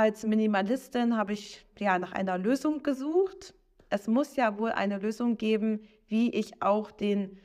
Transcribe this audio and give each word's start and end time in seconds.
als 0.00 0.24
Minimalistin 0.24 1.14
habe 1.14 1.34
ich 1.34 1.66
ja 1.78 1.98
nach 1.98 2.12
einer 2.12 2.38
Lösung 2.38 2.82
gesucht. 2.82 3.52
Es 3.90 4.08
muss 4.08 4.34
ja 4.34 4.58
wohl 4.58 4.72
eine 4.72 4.96
Lösung 4.96 5.36
geben, 5.36 5.82
wie 6.08 6.30
ich 6.30 6.62
auch 6.62 6.90
den 6.90 7.38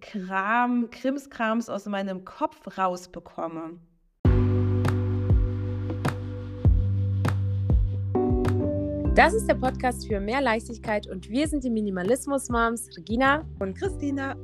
Kram, 0.00 0.90
Krimskrams 0.90 1.70
aus 1.70 1.86
meinem 1.86 2.24
Kopf 2.24 2.76
rausbekomme. 2.76 3.78
Das 9.14 9.32
ist 9.34 9.46
der 9.46 9.54
Podcast 9.54 10.08
für 10.08 10.18
mehr 10.18 10.40
Leichtigkeit 10.40 11.06
und 11.06 11.30
wir 11.30 11.46
sind 11.46 11.62
die 11.62 11.70
Minimalismus-Moms 11.70 12.96
Regina 12.96 13.46
und 13.60 13.78
Christina. 13.78 14.34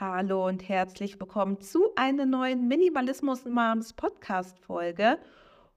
Hallo 0.00 0.46
und 0.46 0.68
herzlich 0.68 1.18
willkommen 1.18 1.60
zu 1.60 1.90
einer 1.96 2.24
neuen 2.24 2.68
Minimalismus-Moms 2.68 3.94
Podcast-Folge. 3.94 5.18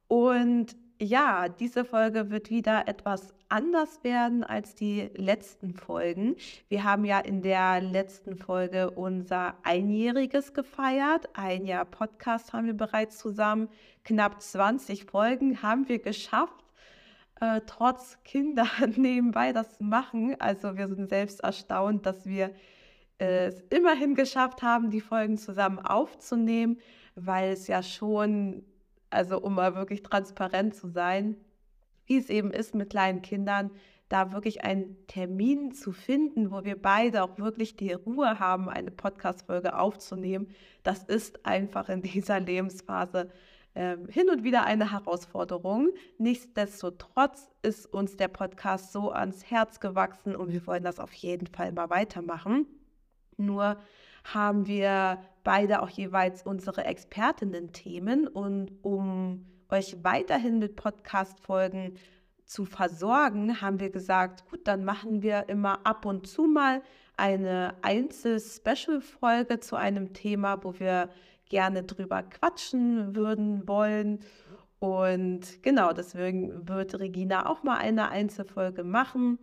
Und 0.07 0.75
ja, 0.99 1.49
diese 1.49 1.83
Folge 1.83 2.29
wird 2.29 2.51
wieder 2.51 2.87
etwas 2.87 3.33
anders 3.49 4.03
werden 4.03 4.43
als 4.43 4.75
die 4.75 5.09
letzten 5.15 5.73
Folgen. 5.73 6.35
Wir 6.69 6.83
haben 6.83 7.03
ja 7.03 7.17
in 7.17 7.41
der 7.41 7.81
letzten 7.81 8.35
Folge 8.35 8.91
unser 8.91 9.55
Einjähriges 9.63 10.53
gefeiert. 10.53 11.27
Ein 11.33 11.65
Jahr 11.65 11.85
Podcast 11.85 12.53
haben 12.53 12.67
wir 12.67 12.77
bereits 12.77 13.17
zusammen. 13.17 13.69
Knapp 14.03 14.39
20 14.39 15.05
Folgen 15.05 15.63
haben 15.63 15.89
wir 15.89 15.97
geschafft. 15.97 16.63
Äh, 17.39 17.61
trotz 17.65 18.19
Kinder 18.23 18.67
nebenbei 18.95 19.51
das 19.51 19.79
machen. 19.79 20.39
Also 20.39 20.77
wir 20.77 20.89
sind 20.89 21.09
selbst 21.09 21.39
erstaunt, 21.39 22.05
dass 22.05 22.27
wir 22.27 22.51
es 23.29 23.61
immerhin 23.69 24.15
geschafft 24.15 24.61
haben, 24.61 24.89
die 24.89 25.01
Folgen 25.01 25.37
zusammen 25.37 25.79
aufzunehmen, 25.79 26.79
weil 27.15 27.51
es 27.51 27.67
ja 27.67 27.83
schon 27.83 28.63
also 29.11 29.39
um 29.39 29.55
mal 29.55 29.75
wirklich 29.75 30.01
transparent 30.01 30.73
zu 30.73 30.87
sein, 30.87 31.35
wie 32.05 32.17
es 32.17 32.29
eben 32.29 32.51
ist 32.51 32.73
mit 32.73 32.89
kleinen 32.89 33.21
Kindern, 33.21 33.69
da 34.09 34.33
wirklich 34.33 34.63
einen 34.63 34.97
Termin 35.07 35.71
zu 35.71 35.91
finden, 35.91 36.51
wo 36.51 36.63
wir 36.63 36.81
beide 36.81 37.23
auch 37.23 37.37
wirklich 37.37 37.77
die 37.77 37.93
Ruhe 37.93 38.39
haben, 38.39 38.67
eine 38.67 38.91
Podcast-Folge 38.91 39.77
aufzunehmen, 39.77 40.49
das 40.83 41.03
ist 41.03 41.45
einfach 41.45 41.87
in 41.89 42.01
dieser 42.01 42.39
Lebensphase 42.39 43.29
äh, 43.73 43.97
hin 44.09 44.29
und 44.29 44.43
wieder 44.43 44.65
eine 44.65 44.91
Herausforderung. 44.91 45.89
Nichtsdestotrotz 46.17 47.49
ist 47.61 47.85
uns 47.85 48.17
der 48.17 48.27
Podcast 48.27 48.91
so 48.91 49.11
ans 49.11 49.49
Herz 49.49 49.79
gewachsen 49.79 50.35
und 50.35 50.51
wir 50.51 50.65
wollen 50.67 50.83
das 50.83 50.99
auf 50.99 51.13
jeden 51.13 51.47
Fall 51.47 51.71
mal 51.71 51.89
weitermachen. 51.89 52.65
Nur 53.45 53.77
haben 54.23 54.67
wir 54.67 55.19
beide 55.43 55.81
auch 55.81 55.89
jeweils 55.89 56.43
unsere 56.43 56.85
Expertinnen-Themen 56.85 58.27
und 58.27 58.71
um 58.83 59.45
euch 59.69 59.97
weiterhin 60.03 60.59
mit 60.59 60.75
Podcast-Folgen 60.75 61.95
zu 62.45 62.65
versorgen, 62.65 63.61
haben 63.61 63.79
wir 63.79 63.89
gesagt, 63.89 64.49
gut, 64.49 64.67
dann 64.67 64.83
machen 64.83 65.21
wir 65.21 65.47
immer 65.47 65.85
ab 65.85 66.05
und 66.05 66.27
zu 66.27 66.43
mal 66.43 66.81
eine 67.15 67.75
Einzel-Special-Folge 67.81 69.59
zu 69.61 69.75
einem 69.77 70.13
Thema, 70.13 70.63
wo 70.63 70.77
wir 70.79 71.09
gerne 71.49 71.83
drüber 71.83 72.23
quatschen 72.23 73.15
würden 73.15 73.67
wollen. 73.67 74.19
Und 74.79 75.61
genau, 75.63 75.93
deswegen 75.93 76.67
wird 76.67 76.99
Regina 76.99 77.45
auch 77.45 77.63
mal 77.63 77.77
eine 77.77 78.09
Einzelfolge 78.09 78.83
machen. 78.83 79.39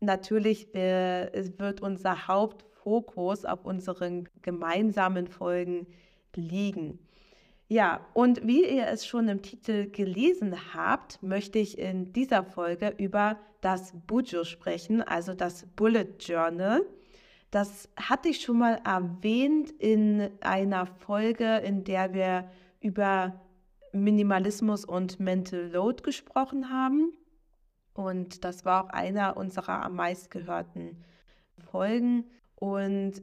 Natürlich 0.00 0.72
wird 0.72 1.80
unser 1.80 2.28
Haupt 2.28 2.64
Fokus 2.82 3.44
auf 3.44 3.64
unseren 3.64 4.28
gemeinsamen 4.42 5.26
Folgen 5.28 5.86
liegen. 6.34 6.98
Ja, 7.68 8.04
und 8.12 8.46
wie 8.46 8.64
ihr 8.66 8.86
es 8.88 9.06
schon 9.06 9.28
im 9.28 9.40
Titel 9.40 9.90
gelesen 9.90 10.54
habt, 10.74 11.22
möchte 11.22 11.58
ich 11.58 11.78
in 11.78 12.12
dieser 12.12 12.44
Folge 12.44 12.94
über 12.98 13.38
das 13.62 13.94
Bujo 14.06 14.44
sprechen, 14.44 15.00
also 15.00 15.32
das 15.32 15.66
Bullet 15.76 16.08
Journal. 16.18 16.84
Das 17.50 17.88
hatte 17.96 18.28
ich 18.28 18.42
schon 18.42 18.58
mal 18.58 18.80
erwähnt 18.84 19.70
in 19.70 20.30
einer 20.40 20.86
Folge, 20.86 21.58
in 21.58 21.84
der 21.84 22.12
wir 22.12 22.50
über 22.80 23.40
Minimalismus 23.92 24.84
und 24.84 25.20
Mental 25.20 25.70
Load 25.70 26.02
gesprochen 26.02 26.70
haben. 26.70 27.12
Und 27.94 28.44
das 28.44 28.64
war 28.64 28.84
auch 28.84 28.88
einer 28.90 29.36
unserer 29.36 29.82
am 29.82 29.96
meistgehörten 29.96 31.04
Folgen. 31.70 32.24
Und 32.62 33.14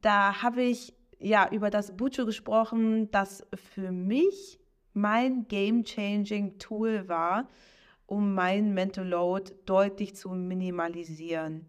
da 0.00 0.42
habe 0.42 0.64
ich 0.64 0.92
ja 1.20 1.48
über 1.52 1.70
das 1.70 1.96
Bucho 1.96 2.26
gesprochen, 2.26 3.12
das 3.12 3.46
für 3.54 3.92
mich 3.92 4.58
mein 4.92 5.46
game-changing 5.46 6.58
Tool 6.58 7.06
war, 7.06 7.48
um 8.06 8.34
mein 8.34 8.74
Mental 8.74 9.06
Load 9.06 9.52
deutlich 9.66 10.16
zu 10.16 10.30
minimalisieren. 10.30 11.66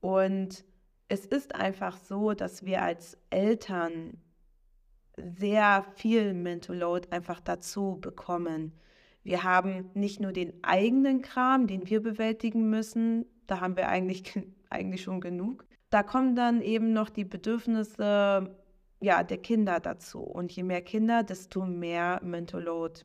Und 0.00 0.64
es 1.08 1.26
ist 1.26 1.54
einfach 1.54 1.98
so, 1.98 2.32
dass 2.32 2.64
wir 2.64 2.80
als 2.80 3.18
Eltern 3.28 4.16
sehr 5.18 5.84
viel 5.96 6.32
Mental 6.32 6.78
Load 6.78 7.08
einfach 7.10 7.40
dazu 7.40 7.98
bekommen. 8.00 8.72
Wir 9.22 9.42
haben 9.44 9.90
nicht 9.92 10.20
nur 10.20 10.32
den 10.32 10.54
eigenen 10.64 11.20
Kram, 11.20 11.66
den 11.66 11.86
wir 11.90 12.02
bewältigen 12.02 12.70
müssen, 12.70 13.26
da 13.46 13.60
haben 13.60 13.76
wir 13.76 13.90
eigentlich, 13.90 14.40
eigentlich 14.70 15.02
schon 15.02 15.20
genug, 15.20 15.66
da 15.90 16.02
kommen 16.02 16.36
dann 16.36 16.62
eben 16.62 16.92
noch 16.92 17.10
die 17.10 17.24
Bedürfnisse 17.24 18.54
ja, 19.00 19.22
der 19.22 19.38
Kinder 19.38 19.80
dazu. 19.80 20.20
Und 20.20 20.52
je 20.52 20.62
mehr 20.62 20.82
Kinder, 20.82 21.22
desto 21.22 21.64
mehr 21.64 22.20
Mental 22.22 22.62
Load. 22.62 23.02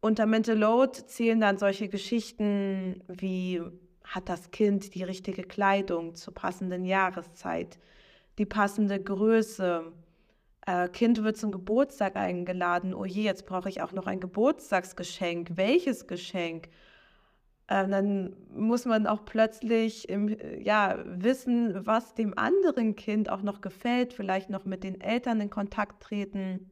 Unter 0.00 0.26
Mental 0.26 0.56
Load 0.56 1.06
zählen 1.06 1.40
dann 1.40 1.58
solche 1.58 1.88
Geschichten 1.88 3.02
wie, 3.08 3.62
hat 4.04 4.28
das 4.28 4.50
Kind 4.50 4.94
die 4.94 5.02
richtige 5.02 5.42
Kleidung 5.42 6.14
zur 6.14 6.34
passenden 6.34 6.84
Jahreszeit, 6.84 7.78
die 8.38 8.46
passende 8.46 9.02
Größe, 9.02 9.92
äh, 10.66 10.88
Kind 10.88 11.22
wird 11.22 11.36
zum 11.36 11.52
Geburtstag 11.52 12.16
eingeladen, 12.16 12.94
oh 12.94 13.04
je, 13.04 13.22
jetzt 13.22 13.46
brauche 13.46 13.68
ich 13.68 13.82
auch 13.82 13.92
noch 13.92 14.06
ein 14.06 14.20
Geburtstagsgeschenk. 14.20 15.56
Welches 15.56 16.06
Geschenk? 16.06 16.68
Äh, 17.66 17.88
dann 17.88 18.36
muss 18.54 18.84
man 18.84 19.06
auch 19.06 19.24
plötzlich 19.24 20.08
im, 20.08 20.36
ja, 20.60 20.98
wissen, 21.04 21.86
was 21.86 22.14
dem 22.14 22.36
anderen 22.36 22.94
Kind 22.96 23.30
auch 23.30 23.42
noch 23.42 23.60
gefällt, 23.60 24.12
vielleicht 24.12 24.50
noch 24.50 24.64
mit 24.64 24.84
den 24.84 25.00
Eltern 25.00 25.40
in 25.40 25.50
Kontakt 25.50 26.02
treten 26.02 26.70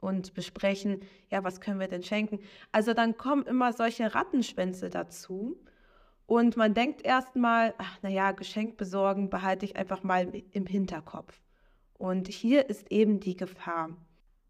und 0.00 0.34
besprechen, 0.34 1.02
ja, 1.30 1.44
was 1.44 1.60
können 1.60 1.78
wir 1.78 1.88
denn 1.88 2.02
schenken. 2.02 2.40
Also 2.72 2.94
dann 2.94 3.16
kommen 3.16 3.46
immer 3.46 3.72
solche 3.72 4.14
Rattenschwänze 4.14 4.90
dazu. 4.90 5.60
Und 6.26 6.56
man 6.56 6.74
denkt 6.74 7.02
erstmal, 7.04 7.74
ach 7.78 7.98
naja, 8.02 8.32
Geschenk 8.32 8.76
besorgen 8.76 9.30
behalte 9.30 9.64
ich 9.64 9.76
einfach 9.76 10.02
mal 10.02 10.32
im 10.52 10.66
Hinterkopf. 10.66 11.40
Und 11.98 12.28
hier 12.28 12.70
ist 12.70 12.90
eben 12.90 13.20
die 13.20 13.36
Gefahr. 13.36 13.90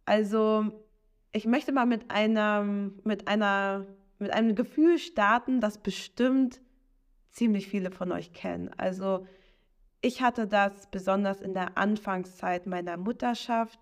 Also 0.04 0.84
ich 1.32 1.46
möchte 1.46 1.72
mal 1.72 1.86
mit 1.86 2.10
einer, 2.10 2.62
mit 2.62 3.28
einer 3.28 3.86
mit 4.20 4.32
einem 4.32 4.54
Gefühl 4.54 4.98
starten, 4.98 5.60
das 5.60 5.78
bestimmt 5.78 6.60
ziemlich 7.30 7.68
viele 7.68 7.90
von 7.90 8.12
euch 8.12 8.32
kennen. 8.32 8.70
Also 8.76 9.26
ich 10.00 10.22
hatte 10.22 10.46
das 10.46 10.90
besonders 10.90 11.40
in 11.40 11.54
der 11.54 11.76
Anfangszeit 11.76 12.66
meiner 12.66 12.96
Mutterschaft, 12.96 13.78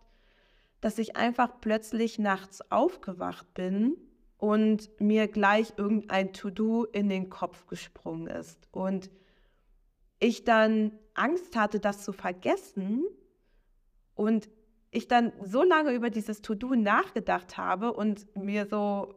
dass 0.80 0.98
ich 0.98 1.16
einfach 1.16 1.60
plötzlich 1.60 2.18
nachts 2.18 2.70
aufgewacht 2.70 3.52
bin 3.54 3.96
und 4.36 4.88
mir 5.00 5.26
gleich 5.28 5.74
irgendein 5.76 6.32
To-Do 6.32 6.84
in 6.84 7.08
den 7.08 7.28
Kopf 7.30 7.66
gesprungen 7.66 8.28
ist. 8.28 8.68
Und 8.70 9.10
ich 10.20 10.44
dann 10.44 10.92
Angst 11.14 11.56
hatte, 11.56 11.80
das 11.80 12.04
zu 12.04 12.12
vergessen 12.12 13.04
und 14.14 14.48
ich 14.90 15.08
dann 15.08 15.32
so 15.42 15.62
lange 15.62 15.92
über 15.92 16.10
dieses 16.10 16.42
To-Do 16.42 16.74
nachgedacht 16.74 17.56
habe 17.56 17.92
und 17.92 18.34
mir 18.36 18.66
so 18.66 19.14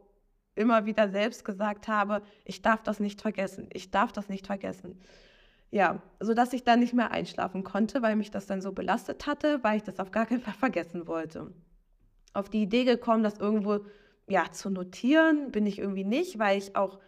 immer 0.54 0.86
wieder 0.86 1.08
selbst 1.08 1.44
gesagt 1.44 1.88
habe, 1.88 2.22
ich 2.44 2.62
darf 2.62 2.82
das 2.82 3.00
nicht 3.00 3.22
vergessen, 3.22 3.68
ich 3.72 3.90
darf 3.90 4.12
das 4.12 4.28
nicht 4.28 4.46
vergessen. 4.46 5.00
Ja, 5.70 6.02
sodass 6.20 6.52
ich 6.52 6.64
dann 6.64 6.80
nicht 6.80 6.92
mehr 6.92 7.10
einschlafen 7.10 7.64
konnte, 7.64 8.02
weil 8.02 8.14
mich 8.16 8.30
das 8.30 8.46
dann 8.46 8.60
so 8.60 8.72
belastet 8.72 9.26
hatte, 9.26 9.62
weil 9.62 9.78
ich 9.78 9.82
das 9.82 9.98
auf 9.98 10.10
gar 10.10 10.26
keinen 10.26 10.42
Fall 10.42 10.54
vergessen 10.54 11.06
wollte. 11.06 11.52
Auf 12.34 12.50
die 12.50 12.62
Idee 12.62 12.84
gekommen, 12.84 13.22
das 13.22 13.38
irgendwo 13.38 13.86
ja, 14.28 14.50
zu 14.50 14.70
notieren, 14.70 15.50
bin 15.50 15.66
ich 15.66 15.78
irgendwie 15.78 16.04
nicht, 16.04 16.38
weil 16.38 16.58
ich 16.58 16.76
auch 16.76 16.98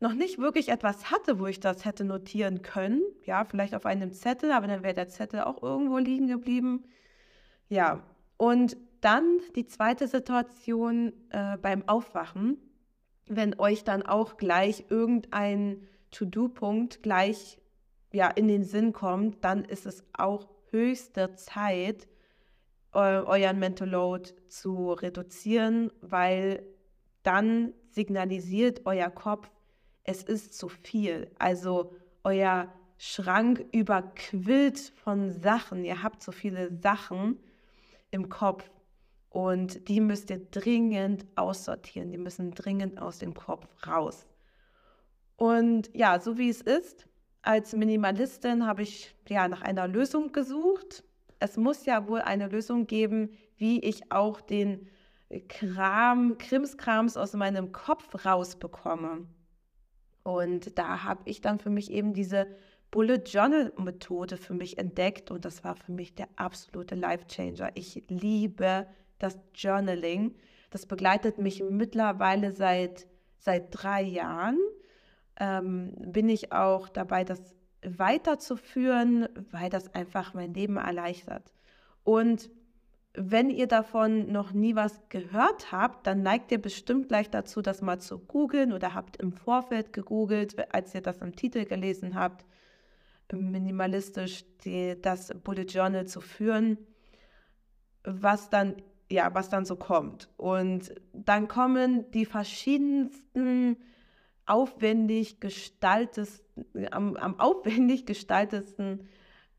noch 0.00 0.12
nicht 0.12 0.38
wirklich 0.38 0.68
etwas 0.68 1.10
hatte, 1.10 1.38
wo 1.38 1.46
ich 1.46 1.60
das 1.60 1.84
hätte 1.84 2.04
notieren 2.04 2.62
können. 2.62 3.02
Ja, 3.24 3.44
vielleicht 3.44 3.74
auf 3.74 3.86
einem 3.86 4.12
Zettel, 4.12 4.52
aber 4.52 4.66
dann 4.66 4.82
wäre 4.82 4.94
der 4.94 5.08
Zettel 5.08 5.40
auch 5.40 5.62
irgendwo 5.62 5.98
liegen 5.98 6.28
geblieben. 6.28 6.84
Ja, 7.68 8.02
und 8.36 8.76
dann 9.00 9.40
die 9.56 9.66
zweite 9.66 10.06
Situation 10.06 11.12
äh, 11.30 11.56
beim 11.58 11.88
Aufwachen 11.88 12.58
wenn 13.26 13.58
euch 13.58 13.84
dann 13.84 14.02
auch 14.02 14.36
gleich 14.36 14.84
irgendein 14.88 15.86
To-Do-Punkt 16.10 17.02
gleich 17.02 17.58
ja, 18.12 18.28
in 18.28 18.48
den 18.48 18.64
Sinn 18.64 18.92
kommt, 18.92 19.44
dann 19.44 19.64
ist 19.64 19.86
es 19.86 20.04
auch 20.12 20.48
höchste 20.70 21.34
Zeit, 21.34 22.08
euren 22.92 23.58
Mental 23.58 23.88
Load 23.88 24.30
zu 24.48 24.92
reduzieren, 24.92 25.90
weil 26.00 26.62
dann 27.24 27.74
signalisiert 27.90 28.82
euer 28.84 29.10
Kopf, 29.10 29.50
es 30.04 30.22
ist 30.22 30.54
zu 30.54 30.68
viel. 30.68 31.30
Also 31.38 31.92
euer 32.22 32.72
Schrank 32.98 33.64
überquillt 33.72 34.92
von 34.96 35.32
Sachen. 35.32 35.84
Ihr 35.84 36.02
habt 36.02 36.22
so 36.22 36.30
viele 36.30 36.72
Sachen 36.80 37.40
im 38.10 38.28
Kopf 38.28 38.70
und 39.34 39.88
die 39.88 40.00
müsst 40.00 40.30
ihr 40.30 40.38
dringend 40.52 41.26
aussortieren. 41.34 42.12
Die 42.12 42.18
müssen 42.18 42.52
dringend 42.52 43.02
aus 43.02 43.18
dem 43.18 43.34
Kopf 43.34 43.66
raus. 43.84 44.28
Und 45.34 45.90
ja, 45.92 46.20
so 46.20 46.38
wie 46.38 46.48
es 46.48 46.60
ist, 46.60 47.08
als 47.42 47.72
Minimalistin 47.72 48.64
habe 48.64 48.82
ich 48.82 49.16
ja 49.28 49.48
nach 49.48 49.62
einer 49.62 49.88
Lösung 49.88 50.30
gesucht. 50.30 51.02
Es 51.40 51.56
muss 51.56 51.84
ja 51.84 52.06
wohl 52.06 52.20
eine 52.20 52.46
Lösung 52.46 52.86
geben, 52.86 53.30
wie 53.56 53.80
ich 53.80 54.12
auch 54.12 54.40
den 54.40 54.86
Kram, 55.48 56.38
Krimskrams 56.38 57.16
aus 57.16 57.32
meinem 57.32 57.72
Kopf 57.72 58.24
rausbekomme. 58.24 59.26
Und 60.22 60.78
da 60.78 61.02
habe 61.02 61.22
ich 61.24 61.40
dann 61.40 61.58
für 61.58 61.70
mich 61.70 61.90
eben 61.90 62.14
diese 62.14 62.46
Bullet 62.92 63.24
Journal 63.26 63.72
Methode 63.78 64.36
für 64.36 64.54
mich 64.54 64.78
entdeckt 64.78 65.32
und 65.32 65.44
das 65.44 65.64
war 65.64 65.74
für 65.74 65.90
mich 65.90 66.14
der 66.14 66.28
absolute 66.36 66.94
Life 66.94 67.26
Changer. 67.26 67.72
Ich 67.74 68.04
liebe 68.06 68.86
das 69.18 69.38
Journaling. 69.54 70.34
Das 70.70 70.86
begleitet 70.86 71.38
mich 71.38 71.62
mittlerweile 71.62 72.52
seit, 72.52 73.06
seit 73.38 73.68
drei 73.70 74.02
Jahren. 74.02 74.58
Ähm, 75.38 75.94
bin 75.98 76.28
ich 76.28 76.52
auch 76.52 76.88
dabei, 76.88 77.24
das 77.24 77.54
weiterzuführen, 77.84 79.28
weil 79.50 79.70
das 79.70 79.94
einfach 79.94 80.34
mein 80.34 80.54
Leben 80.54 80.76
erleichtert. 80.76 81.52
Und 82.02 82.50
wenn 83.14 83.50
ihr 83.50 83.68
davon 83.68 84.32
noch 84.32 84.52
nie 84.52 84.74
was 84.74 85.00
gehört 85.08 85.70
habt, 85.70 86.06
dann 86.06 86.22
neigt 86.22 86.50
ihr 86.50 86.60
bestimmt 86.60 87.08
gleich 87.08 87.30
dazu, 87.30 87.62
das 87.62 87.80
mal 87.80 88.00
zu 88.00 88.18
googeln 88.18 88.72
oder 88.72 88.92
habt 88.94 89.16
im 89.18 89.32
Vorfeld 89.32 89.92
gegoogelt, 89.92 90.74
als 90.74 90.94
ihr 90.94 91.00
das 91.00 91.18
im 91.18 91.36
Titel 91.36 91.64
gelesen 91.64 92.16
habt, 92.16 92.44
minimalistisch 93.32 94.44
die, 94.64 95.00
das 95.00 95.32
Bullet 95.44 95.64
Journal 95.64 96.06
zu 96.06 96.20
führen, 96.20 96.78
was 98.02 98.50
dann 98.50 98.76
ja, 99.14 99.34
was 99.34 99.48
dann 99.48 99.64
so 99.64 99.76
kommt. 99.76 100.28
Und 100.36 100.94
dann 101.12 101.48
kommen 101.48 102.10
die 102.10 102.26
verschiedensten 102.26 103.76
aufwendig 104.46 105.40
gestaltesten, 105.40 106.66
am, 106.90 107.16
am 107.16 107.40
aufwendig 107.40 108.06
gestaltesten 108.06 109.08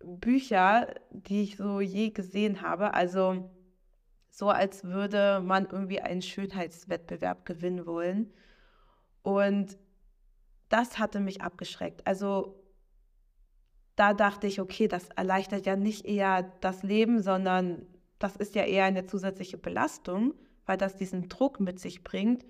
Bücher, 0.03 0.93
die 1.09 1.43
ich 1.43 1.57
so 1.57 1.81
je 1.81 2.11
gesehen 2.11 2.61
habe. 2.61 2.93
Also 2.93 3.49
so, 4.29 4.49
als 4.49 4.83
würde 4.83 5.41
man 5.43 5.65
irgendwie 5.65 6.01
einen 6.01 6.21
Schönheitswettbewerb 6.21 7.45
gewinnen 7.45 7.85
wollen. 7.85 8.33
Und 9.23 9.77
das 10.69 10.99
hatte 10.99 11.19
mich 11.19 11.41
abgeschreckt. 11.41 12.05
Also 12.05 12.61
da 13.95 14.13
dachte 14.13 14.45
ich, 14.45 14.59
okay, 14.59 14.87
das 14.87 15.09
erleichtert 15.09 15.65
ja 15.65 15.75
nicht 15.75 16.05
eher 16.05 16.43
das 16.61 16.83
Leben, 16.83 17.21
sondern 17.21 17.87
das 18.19 18.35
ist 18.35 18.55
ja 18.55 18.63
eher 18.63 18.85
eine 18.85 19.05
zusätzliche 19.05 19.57
Belastung, 19.57 20.33
weil 20.65 20.77
das 20.77 20.95
diesen 20.95 21.29
Druck 21.29 21.59
mit 21.59 21.79
sich 21.79 22.03
bringt, 22.03 22.45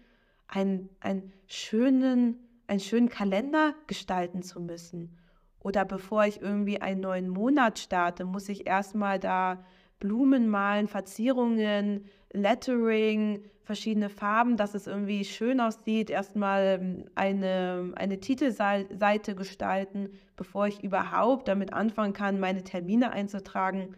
einen, 0.47 0.89
einen, 0.99 1.33
schönen, 1.47 2.39
einen 2.67 2.79
schönen 2.79 3.09
Kalender 3.09 3.73
gestalten 3.87 4.43
zu 4.43 4.61
müssen. 4.61 5.17
Oder 5.59 5.83
bevor 5.83 6.25
ich 6.25 6.41
irgendwie 6.41 6.81
einen 6.81 7.01
neuen 7.01 7.27
Monat 7.27 7.79
starte, 7.79 8.25
muss 8.25 8.49
ich 8.49 8.67
erstmal 8.67 9.19
da 9.19 9.65
Blumen 9.99 10.47
malen, 10.47 10.87
Verzierungen, 10.87 12.05
Lettering, 12.31 13.43
verschiedene 13.63 14.09
Farben, 14.09 14.57
dass 14.57 14.75
es 14.75 14.85
irgendwie 14.85 15.25
schön 15.25 15.59
aussieht. 15.59 16.11
Erstmal 16.11 16.79
ähm, 16.79 17.05
eine, 17.15 17.93
eine 17.95 18.19
Titelseite 18.19 19.35
gestalten, 19.35 20.09
bevor 20.35 20.67
ich 20.67 20.83
überhaupt 20.83 21.47
damit 21.47 21.73
anfangen 21.73 22.13
kann, 22.13 22.39
meine 22.39 22.63
Termine 22.63 23.11
einzutragen. 23.11 23.95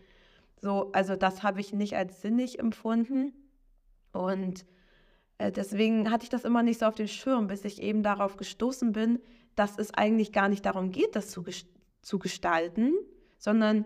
So, 0.59 0.92
also 0.92 1.15
das 1.15 1.44
habe 1.44 1.59
ich 1.59 1.74
nicht 1.74 1.95
als 1.95 2.21
sinnig 2.21 2.59
empfunden. 2.59 3.33
Und 4.12 4.65
äh, 5.38 5.51
deswegen 5.51 6.12
hatte 6.12 6.24
ich 6.24 6.30
das 6.30 6.45
immer 6.45 6.63
nicht 6.63 6.80
so 6.80 6.88
auf 6.88 6.95
dem 6.95 7.07
Schirm, 7.07 7.48
bis 7.48 7.65
ich 7.65 7.81
eben 7.81 8.04
darauf 8.04 8.38
gestoßen 8.38 8.92
bin, 8.92 9.19
dass 9.56 9.77
es 9.77 9.94
eigentlich 9.94 10.31
gar 10.31 10.50
nicht 10.50 10.65
darum 10.65 10.92
geht, 10.92 11.15
das 11.15 11.30
zu, 11.30 11.44
zu 12.01 12.19
gestalten, 12.19 12.94
sondern 13.38 13.86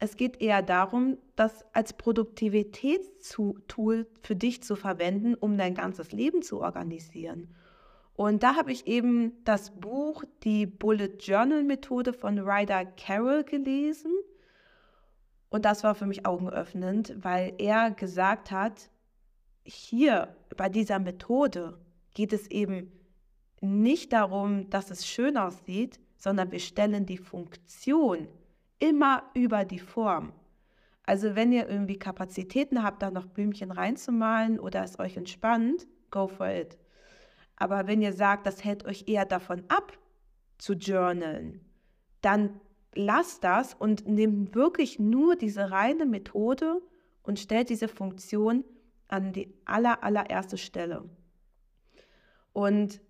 es 0.00 0.16
geht 0.16 0.40
eher 0.40 0.62
darum, 0.62 1.18
das 1.34 1.64
als 1.72 1.92
Produktivitätstool 1.92 4.06
für 4.22 4.36
dich 4.36 4.62
zu 4.62 4.76
verwenden, 4.76 5.34
um 5.34 5.58
dein 5.58 5.74
ganzes 5.74 6.12
Leben 6.12 6.42
zu 6.42 6.60
organisieren. 6.60 7.52
Und 8.14 8.42
da 8.42 8.56
habe 8.56 8.72
ich 8.72 8.86
eben 8.86 9.32
das 9.44 9.70
Buch 9.70 10.24
Die 10.42 10.66
Bullet 10.66 11.16
Journal 11.20 11.62
Methode 11.62 12.12
von 12.12 12.38
Ryder 12.38 12.84
Carroll 12.84 13.44
gelesen. 13.44 14.12
Und 15.50 15.64
das 15.64 15.82
war 15.84 15.94
für 15.94 16.06
mich 16.06 16.26
augenöffnend, 16.26 17.14
weil 17.18 17.54
er 17.58 17.90
gesagt 17.90 18.50
hat, 18.50 18.90
hier 19.64 20.36
bei 20.56 20.68
dieser 20.68 20.98
Methode 20.98 21.78
geht 22.14 22.32
es 22.32 22.50
eben 22.50 22.92
nicht 23.60 24.12
darum, 24.12 24.68
dass 24.70 24.90
es 24.90 25.06
schön 25.06 25.36
aussieht, 25.36 26.00
sondern 26.16 26.52
wir 26.52 26.60
stellen 26.60 27.06
die 27.06 27.18
Funktion 27.18 28.28
immer 28.78 29.24
über 29.34 29.64
die 29.64 29.78
Form. 29.78 30.32
Also 31.04 31.34
wenn 31.34 31.52
ihr 31.52 31.68
irgendwie 31.68 31.98
Kapazitäten 31.98 32.82
habt, 32.82 33.02
da 33.02 33.10
noch 33.10 33.26
Blümchen 33.26 33.70
reinzumalen 33.70 34.60
oder 34.60 34.84
es 34.84 34.98
euch 34.98 35.16
entspannt, 35.16 35.86
go 36.10 36.28
for 36.28 36.48
it. 36.48 36.76
Aber 37.56 37.86
wenn 37.86 38.02
ihr 38.02 38.12
sagt, 38.12 38.46
das 38.46 38.62
hält 38.62 38.84
euch 38.84 39.04
eher 39.08 39.24
davon 39.24 39.64
ab, 39.68 39.96
zu 40.58 40.74
journalen, 40.74 41.64
dann 42.20 42.60
lasst 42.94 43.44
das 43.44 43.74
und 43.74 44.06
nehmt 44.06 44.54
wirklich 44.54 44.98
nur 44.98 45.36
diese 45.36 45.70
reine 45.70 46.06
Methode 46.06 46.80
und 47.22 47.38
stellt 47.38 47.68
diese 47.70 47.88
Funktion 47.88 48.64
an 49.08 49.32
die 49.32 49.54
aller, 49.64 50.02
allererste 50.02 50.58
Stelle. 50.58 51.08
Und 52.52 53.00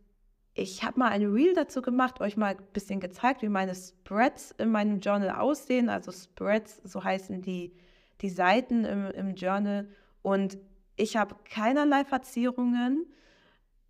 ich 0.54 0.82
habe 0.82 0.98
mal 0.98 1.08
eine 1.08 1.32
Reel 1.32 1.54
dazu 1.54 1.82
gemacht, 1.82 2.20
euch 2.20 2.36
mal 2.36 2.56
ein 2.56 2.72
bisschen 2.72 3.00
gezeigt, 3.00 3.42
wie 3.42 3.48
meine 3.48 3.74
Spreads 3.74 4.50
in 4.58 4.70
meinem 4.70 5.00
Journal 5.00 5.30
aussehen. 5.30 5.88
Also 5.88 6.10
Spreads, 6.10 6.80
so 6.84 7.02
heißen 7.02 7.42
die, 7.42 7.72
die 8.20 8.28
Seiten 8.28 8.84
im, 8.84 9.10
im 9.12 9.34
Journal. 9.34 9.88
Und 10.22 10.58
ich 10.96 11.16
habe 11.16 11.36
keinerlei 11.44 12.04
Verzierungen. 12.04 13.06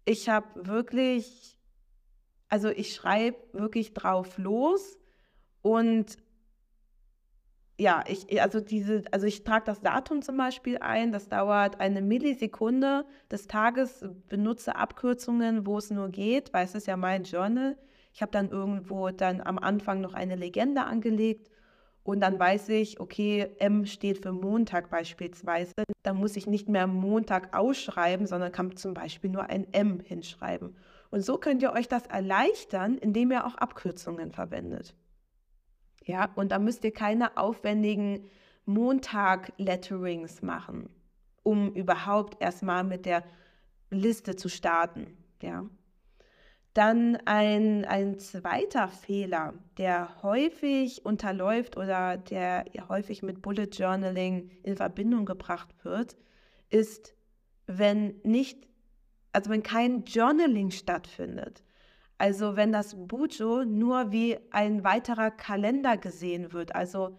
Ich 0.05 0.29
habe 0.29 0.47
wirklich, 0.67 1.59
also 2.51 2.69
ich 2.69 2.95
schreibe 2.95 3.39
wirklich 3.53 3.95
drauf 3.95 4.37
los 4.37 4.98
und 5.69 6.17
ja, 7.79 8.03
ich, 8.09 8.41
also 8.41 8.61
diese, 8.61 9.05
also 9.13 9.27
ich 9.27 9.45
trage 9.45 9.67
das 9.67 9.83
Datum 9.83 10.23
zum 10.23 10.39
Beispiel 10.39 10.79
ein, 10.79 11.13
das 11.13 11.29
dauert 11.29 11.79
eine 11.79 12.01
Millisekunde 12.01 13.05
des 13.31 13.49
Tages, 13.49 14.03
benutze 14.31 14.77
Abkürzungen, 14.77 15.67
wo 15.67 15.77
es 15.77 15.91
nur 15.91 16.09
geht, 16.09 16.55
weil 16.55 16.65
es 16.65 16.75
ist 16.75 16.87
ja 16.87 16.97
mein 16.97 17.25
Journal. 17.25 17.77
Ich 18.15 18.23
habe 18.23 18.33
dann 18.33 18.49
irgendwo 18.49 19.11
dann 19.11 19.43
am 19.43 19.59
Anfang 19.59 20.01
noch 20.01 20.15
eine 20.15 20.37
Legende 20.37 20.85
angelegt 20.85 21.51
und 22.03 22.21
dann 22.21 22.39
weiß 22.39 22.71
ich, 22.71 22.99
okay, 22.99 23.55
M 23.59 23.85
steht 23.85 24.23
für 24.23 24.33
Montag 24.33 24.89
beispielsweise. 24.89 25.75
Dann 26.03 26.17
muss 26.17 26.35
ich 26.37 26.47
nicht 26.47 26.71
mehr 26.71 26.87
Montag 26.87 27.55
ausschreiben, 27.55 28.27
sondern 28.27 28.53
kann 28.53 28.75
zum 28.75 28.95
Beispiel 28.95 29.29
nur 29.29 29.51
ein 29.51 29.71
M 29.75 30.01
hinschreiben. 30.01 30.75
Und 31.11 31.21
so 31.21 31.37
könnt 31.37 31.63
ihr 31.63 31.75
euch 31.75 31.89
das 31.89 32.07
erleichtern, 32.07 32.97
indem 32.97 33.33
ihr 33.33 33.47
auch 33.47 33.57
Abkürzungen 33.57 34.33
verwendet. 34.33 34.97
Ja, 36.09 36.31
und 36.37 36.53
da 36.53 36.59
müsst 36.59 36.85
ihr 36.85 36.93
keine 36.93 37.37
aufwendigen 37.37 38.31
Montag-Letterings 38.65 40.41
machen, 40.41 40.89
um 41.43 41.75
überhaupt 41.75 42.43
erstmal 42.43 42.83
mit 42.83 43.05
der 43.05 43.25
Liste 43.91 44.35
zu 44.35 44.49
starten. 44.49 45.19
Ja. 45.43 45.69
Dann 46.73 47.17
ein, 47.27 47.85
ein 47.85 48.19
zweiter 48.19 48.89
Fehler, 48.89 49.53
der 49.77 50.23
häufig 50.23 51.05
unterläuft 51.05 51.77
oder 51.77 52.17
der 52.17 52.65
häufig 52.89 53.23
mit 53.23 53.43
Bullet 53.43 53.69
Journaling 53.71 54.51
in 54.63 54.77
Verbindung 54.77 55.27
gebracht 55.27 55.75
wird, 55.83 56.17
ist, 56.71 57.15
wenn 57.67 58.15
nicht, 58.23 58.67
also 59.35 59.51
wenn 59.51 59.63
kein 59.63 60.05
Journaling 60.05 60.71
stattfindet. 60.71 61.63
Also 62.19 62.57
wenn 62.57 62.73
das 62.73 62.97
Bujo 62.97 63.65
nur 63.65 64.11
wie 64.11 64.39
ein 64.51 64.83
weiterer 64.83 65.31
Kalender 65.31 65.97
gesehen 65.97 66.53
wird. 66.53 66.75
Also 66.75 67.19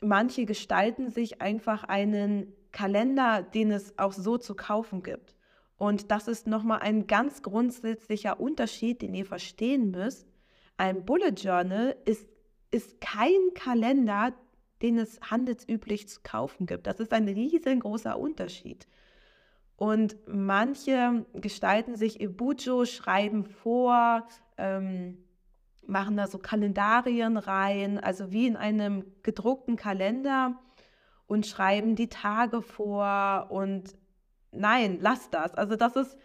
manche 0.00 0.44
gestalten 0.44 1.10
sich 1.10 1.40
einfach 1.40 1.84
einen 1.84 2.52
Kalender, 2.72 3.42
den 3.42 3.70
es 3.70 3.96
auch 3.98 4.12
so 4.12 4.36
zu 4.36 4.56
kaufen 4.56 5.04
gibt. 5.04 5.36
Und 5.76 6.10
das 6.10 6.28
ist 6.28 6.46
nochmal 6.46 6.80
ein 6.80 7.06
ganz 7.06 7.42
grundsätzlicher 7.42 8.40
Unterschied, 8.40 9.00
den 9.02 9.14
ihr 9.14 9.26
verstehen 9.26 9.92
müsst. 9.92 10.26
Ein 10.76 11.04
Bullet 11.04 11.34
Journal 11.36 11.96
ist, 12.04 12.28
ist 12.72 13.00
kein 13.00 13.54
Kalender, 13.54 14.32
den 14.82 14.98
es 14.98 15.20
handelsüblich 15.20 16.08
zu 16.08 16.20
kaufen 16.22 16.66
gibt. 16.66 16.86
Das 16.86 16.98
ist 16.98 17.12
ein 17.12 17.28
riesengroßer 17.28 18.18
Unterschied. 18.18 18.88
Und 19.76 20.16
manche 20.26 21.26
gestalten 21.34 21.96
sich 21.96 22.20
Ibujo, 22.20 22.84
schreiben 22.84 23.44
vor, 23.44 24.26
ähm, 24.56 25.18
machen 25.86 26.16
da 26.16 26.26
so 26.26 26.38
Kalendarien 26.38 27.36
rein, 27.36 27.98
also 27.98 28.32
wie 28.32 28.46
in 28.46 28.56
einem 28.56 29.04
gedruckten 29.22 29.76
Kalender 29.76 30.58
und 31.26 31.46
schreiben 31.46 31.96
die 31.96 32.08
Tage 32.08 32.62
vor 32.62 33.48
und 33.50 33.96
nein, 34.52 34.98
lasst 35.00 35.34
das. 35.34 35.54
Also 35.54 35.76
das 35.76 35.96
ist 35.96 36.16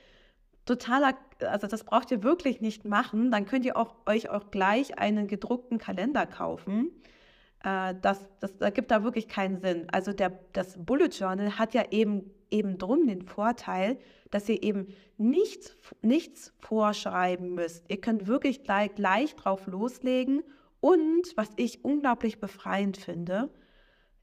totaler, 0.65 1.15
also 1.41 1.67
das 1.67 1.83
braucht 1.83 2.11
ihr 2.11 2.23
wirklich 2.23 2.61
nicht 2.61 2.85
machen. 2.85 3.31
Dann 3.31 3.45
könnt 3.45 3.65
ihr 3.65 3.77
auch, 3.77 3.95
euch 4.05 4.29
auch 4.29 4.51
gleich 4.51 4.99
einen 4.99 5.27
gedruckten 5.27 5.77
Kalender 5.77 6.25
kaufen. 6.25 6.91
Äh, 7.63 7.95
das, 8.01 8.25
das, 8.39 8.57
das 8.57 8.73
gibt 8.73 8.91
da 8.91 9.03
wirklich 9.03 9.27
keinen 9.27 9.59
Sinn. 9.59 9.87
Also 9.91 10.13
der, 10.13 10.39
das 10.53 10.77
Bullet 10.77 11.09
Journal 11.09 11.57
hat 11.57 11.73
ja 11.73 11.83
eben, 11.91 12.31
eben 12.51 12.77
drum 12.77 13.07
den 13.07 13.23
Vorteil, 13.23 13.97
dass 14.31 14.49
ihr 14.49 14.61
eben 14.63 14.87
nichts, 15.17 15.75
nichts 16.01 16.53
vorschreiben 16.59 17.55
müsst. 17.55 17.85
Ihr 17.89 17.99
könnt 17.99 18.27
wirklich 18.27 18.63
gleich, 18.63 18.93
gleich 18.95 19.35
drauf 19.35 19.67
loslegen. 19.67 20.43
Und 20.81 21.35
was 21.35 21.49
ich 21.57 21.83
unglaublich 21.83 22.39
befreiend 22.39 22.97
finde, 22.97 23.49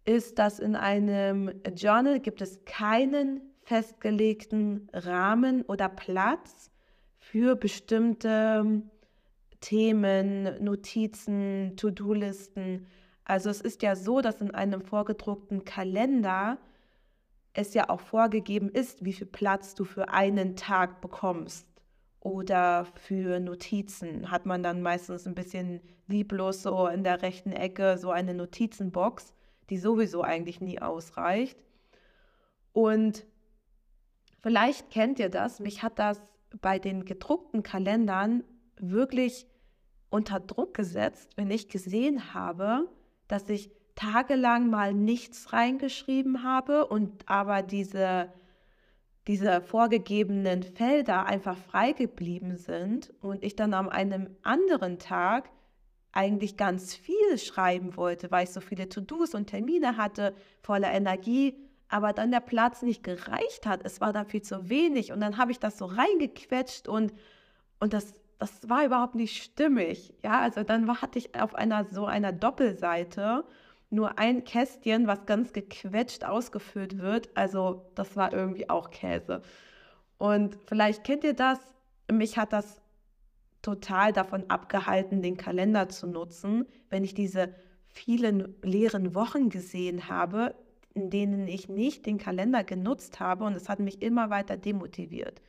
ist, 0.06 0.38
dass 0.38 0.58
in 0.58 0.76
einem 0.76 1.50
Journal 1.74 2.20
gibt 2.20 2.40
es 2.40 2.64
keinen 2.64 3.42
festgelegten 3.62 4.88
Rahmen 4.92 5.62
oder 5.62 5.88
Platz 5.88 6.70
für 7.18 7.56
bestimmte 7.56 8.82
Themen, 9.60 10.62
Notizen, 10.62 11.76
To-Do-Listen. 11.76 12.86
Also 13.26 13.50
es 13.50 13.60
ist 13.60 13.82
ja 13.82 13.96
so, 13.96 14.20
dass 14.20 14.40
in 14.40 14.54
einem 14.54 14.80
vorgedruckten 14.82 15.64
Kalender 15.64 16.58
es 17.54 17.74
ja 17.74 17.90
auch 17.90 18.00
vorgegeben 18.00 18.68
ist, 18.68 19.04
wie 19.04 19.12
viel 19.12 19.26
Platz 19.26 19.74
du 19.74 19.84
für 19.84 20.10
einen 20.10 20.54
Tag 20.54 21.00
bekommst. 21.00 21.66
Oder 22.20 22.86
für 22.94 23.40
Notizen 23.40 24.30
hat 24.30 24.46
man 24.46 24.62
dann 24.62 24.80
meistens 24.80 25.26
ein 25.26 25.34
bisschen 25.34 25.80
lieblos 26.06 26.62
so 26.62 26.86
in 26.86 27.02
der 27.02 27.22
rechten 27.22 27.52
Ecke 27.52 27.98
so 27.98 28.10
eine 28.10 28.32
Notizenbox, 28.32 29.34
die 29.70 29.78
sowieso 29.78 30.22
eigentlich 30.22 30.60
nie 30.60 30.80
ausreicht. 30.80 31.58
Und 32.72 33.26
vielleicht 34.40 34.90
kennt 34.90 35.18
ihr 35.18 35.30
das, 35.30 35.58
mich 35.58 35.82
hat 35.82 35.98
das 35.98 36.22
bei 36.60 36.78
den 36.78 37.04
gedruckten 37.04 37.64
Kalendern 37.64 38.44
wirklich 38.78 39.48
unter 40.10 40.38
Druck 40.38 40.74
gesetzt, 40.74 41.32
wenn 41.36 41.50
ich 41.50 41.68
gesehen 41.68 42.34
habe, 42.34 42.88
dass 43.28 43.48
ich 43.48 43.70
tagelang 43.94 44.70
mal 44.70 44.94
nichts 44.94 45.52
reingeschrieben 45.52 46.42
habe 46.42 46.86
und 46.86 47.28
aber 47.28 47.62
diese, 47.62 48.32
diese 49.26 49.60
vorgegebenen 49.62 50.62
Felder 50.62 51.26
einfach 51.26 51.56
frei 51.56 51.92
geblieben 51.92 52.56
sind 52.56 53.12
und 53.20 53.42
ich 53.42 53.56
dann 53.56 53.74
an 53.74 53.88
einem 53.88 54.36
anderen 54.42 54.98
Tag 54.98 55.50
eigentlich 56.12 56.56
ganz 56.56 56.94
viel 56.94 57.38
schreiben 57.38 57.96
wollte, 57.96 58.30
weil 58.30 58.44
ich 58.44 58.50
so 58.50 58.60
viele 58.60 58.88
To-Dos 58.88 59.34
und 59.34 59.48
Termine 59.48 59.96
hatte, 59.96 60.34
voller 60.62 60.90
Energie, 60.92 61.54
aber 61.88 62.12
dann 62.12 62.30
der 62.30 62.40
Platz 62.40 62.82
nicht 62.82 63.02
gereicht 63.02 63.66
hat. 63.66 63.80
Es 63.84 64.00
war 64.00 64.12
dann 64.12 64.26
viel 64.26 64.42
zu 64.42 64.68
wenig 64.68 65.12
und 65.12 65.20
dann 65.20 65.36
habe 65.36 65.52
ich 65.52 65.58
das 65.58 65.78
so 65.78 65.84
reingequetscht 65.84 66.88
und, 66.88 67.12
und 67.80 67.92
das, 67.92 68.14
das 68.38 68.68
war 68.68 68.84
überhaupt 68.84 69.14
nicht 69.14 69.42
stimmig. 69.42 70.14
Ja, 70.22 70.40
also 70.40 70.62
dann 70.62 70.86
war, 70.86 71.00
hatte 71.02 71.18
ich 71.18 71.34
auf 71.40 71.54
einer 71.54 71.84
so 71.84 72.06
einer 72.06 72.32
Doppelseite 72.32 73.44
nur 73.88 74.18
ein 74.18 74.44
Kästchen, 74.44 75.06
was 75.06 75.26
ganz 75.26 75.52
gequetscht 75.52 76.24
ausgefüllt 76.24 76.98
wird. 76.98 77.30
Also 77.34 77.90
das 77.94 78.16
war 78.16 78.32
irgendwie 78.32 78.68
auch 78.68 78.90
Käse. 78.90 79.42
Und 80.18 80.58
vielleicht 80.66 81.04
kennt 81.04 81.24
ihr 81.24 81.34
das. 81.34 81.58
Mich 82.10 82.36
hat 82.36 82.52
das 82.52 82.80
total 83.62 84.12
davon 84.12 84.48
abgehalten, 84.48 85.22
den 85.22 85.36
Kalender 85.36 85.88
zu 85.88 86.06
nutzen, 86.06 86.66
wenn 86.90 87.04
ich 87.04 87.14
diese 87.14 87.54
vielen 87.88 88.54
leeren 88.62 89.14
Wochen 89.14 89.48
gesehen 89.48 90.08
habe, 90.08 90.54
in 90.94 91.10
denen 91.10 91.48
ich 91.48 91.68
nicht 91.68 92.06
den 92.06 92.18
Kalender 92.18 92.64
genutzt 92.64 93.18
habe 93.18 93.44
und 93.44 93.54
es 93.54 93.68
hat 93.68 93.80
mich 93.80 94.02
immer 94.02 94.30
weiter 94.30 94.56
demotiviert 94.56 95.40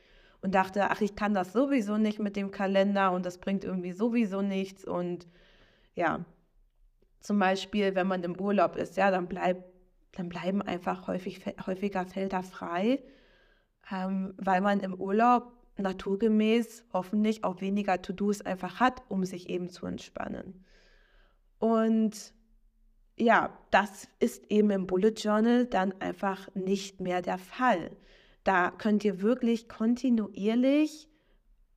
und 0.42 0.54
dachte, 0.54 0.90
ach, 0.90 1.00
ich 1.00 1.16
kann 1.16 1.34
das 1.34 1.52
sowieso 1.52 1.98
nicht 1.98 2.18
mit 2.18 2.36
dem 2.36 2.50
Kalender 2.50 3.12
und 3.12 3.26
das 3.26 3.38
bringt 3.38 3.64
irgendwie 3.64 3.92
sowieso 3.92 4.42
nichts 4.42 4.84
und 4.84 5.26
ja, 5.94 6.24
zum 7.20 7.38
Beispiel, 7.38 7.94
wenn 7.94 8.06
man 8.06 8.22
im 8.22 8.40
Urlaub 8.40 8.76
ist, 8.76 8.96
ja, 8.96 9.10
dann, 9.10 9.26
bleib, 9.26 9.64
dann 10.12 10.28
bleiben 10.28 10.62
einfach 10.62 11.08
häufig, 11.08 11.44
häufiger 11.66 12.06
Felder 12.06 12.42
frei, 12.42 13.02
ähm, 13.90 14.34
weil 14.36 14.60
man 14.60 14.80
im 14.80 14.94
Urlaub 14.94 15.52
naturgemäß 15.76 16.84
hoffentlich 16.92 17.44
auch 17.44 17.60
weniger 17.60 18.00
To-Dos 18.02 18.42
einfach 18.42 18.80
hat, 18.80 19.02
um 19.08 19.24
sich 19.24 19.48
eben 19.48 19.68
zu 19.70 19.86
entspannen. 19.86 20.64
Und 21.58 22.32
ja, 23.16 23.58
das 23.70 24.08
ist 24.20 24.50
eben 24.50 24.70
im 24.70 24.86
Bullet 24.86 25.14
Journal 25.16 25.66
dann 25.66 25.92
einfach 26.00 26.48
nicht 26.54 27.00
mehr 27.00 27.22
der 27.22 27.38
Fall. 27.38 27.90
Da 28.48 28.70
könnt 28.70 29.04
ihr 29.04 29.20
wirklich 29.20 29.68
kontinuierlich 29.68 31.06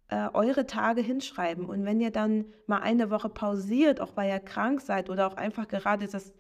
äh, 0.08 0.30
eure 0.32 0.66
Tage 0.66 1.02
hinschreiben. 1.02 1.66
Und 1.66 1.84
wenn 1.84 2.00
ihr 2.00 2.12
dann 2.12 2.46
mal 2.66 2.78
eine 2.78 3.10
Woche 3.10 3.28
pausiert, 3.28 4.00
auch 4.00 4.16
weil 4.16 4.30
ihr 4.30 4.40
krank 4.40 4.80
seid 4.80 5.10
oder 5.10 5.28
auch 5.28 5.36
einfach 5.36 5.68
gerade 5.68 6.08
das 6.08 6.32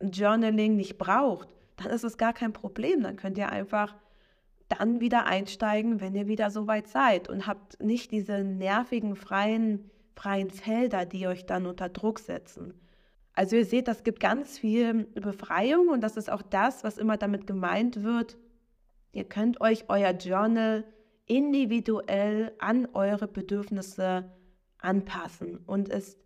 Journaling 0.00 0.74
nicht 0.76 0.96
braucht, 0.96 1.50
dann 1.76 1.88
ist 1.88 2.02
es 2.02 2.16
gar 2.16 2.32
kein 2.32 2.54
Problem. 2.54 3.02
Dann 3.02 3.16
könnt 3.16 3.36
ihr 3.36 3.50
einfach 3.50 3.94
dann 4.68 5.02
wieder 5.02 5.26
einsteigen, 5.26 6.00
wenn 6.00 6.14
ihr 6.14 6.28
wieder 6.28 6.50
so 6.50 6.66
weit 6.66 6.88
seid 6.88 7.28
und 7.28 7.46
habt 7.46 7.78
nicht 7.78 8.10
diese 8.10 8.42
nervigen 8.42 9.16
freien, 9.16 9.90
freien 10.16 10.48
Felder, 10.48 11.04
die 11.04 11.26
euch 11.26 11.44
dann 11.44 11.66
unter 11.66 11.90
Druck 11.90 12.20
setzen. 12.20 12.72
Also 13.34 13.56
ihr 13.56 13.66
seht, 13.66 13.86
das 13.88 14.02
gibt 14.02 14.20
ganz 14.20 14.58
viel 14.58 15.04
Befreiung 15.14 15.88
und 15.88 16.00
das 16.00 16.16
ist 16.16 16.30
auch 16.30 16.40
das, 16.40 16.84
was 16.84 16.96
immer 16.96 17.18
damit 17.18 17.46
gemeint 17.46 18.02
wird. 18.02 18.38
Ihr 19.14 19.24
könnt 19.24 19.60
euch 19.60 19.84
euer 19.88 20.10
Journal 20.10 20.84
individuell 21.26 22.52
an 22.58 22.88
eure 22.92 23.28
Bedürfnisse 23.28 24.30
anpassen 24.78 25.58
und 25.66 25.88
es 25.88 26.18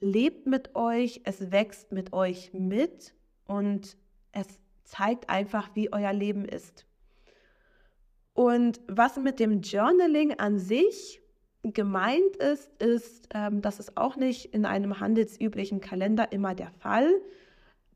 lebt 0.00 0.46
mit 0.46 0.74
euch, 0.74 1.20
es 1.24 1.52
wächst 1.52 1.92
mit 1.92 2.12
euch 2.12 2.52
mit 2.52 3.14
und 3.46 3.96
es 4.32 4.46
zeigt 4.82 5.30
einfach, 5.30 5.70
wie 5.74 5.92
euer 5.92 6.12
Leben 6.12 6.44
ist. 6.44 6.86
Und 8.34 8.80
was 8.88 9.16
mit 9.16 9.38
dem 9.38 9.62
Journaling 9.62 10.38
an 10.38 10.58
sich 10.58 11.22
gemeint 11.62 12.36
ist, 12.36 12.68
ist, 12.82 13.28
ähm, 13.32 13.62
das 13.62 13.78
ist 13.78 13.96
auch 13.96 14.16
nicht 14.16 14.46
in 14.46 14.66
einem 14.66 14.98
handelsüblichen 14.98 15.80
Kalender 15.80 16.32
immer 16.32 16.56
der 16.56 16.72
Fall. 16.80 17.08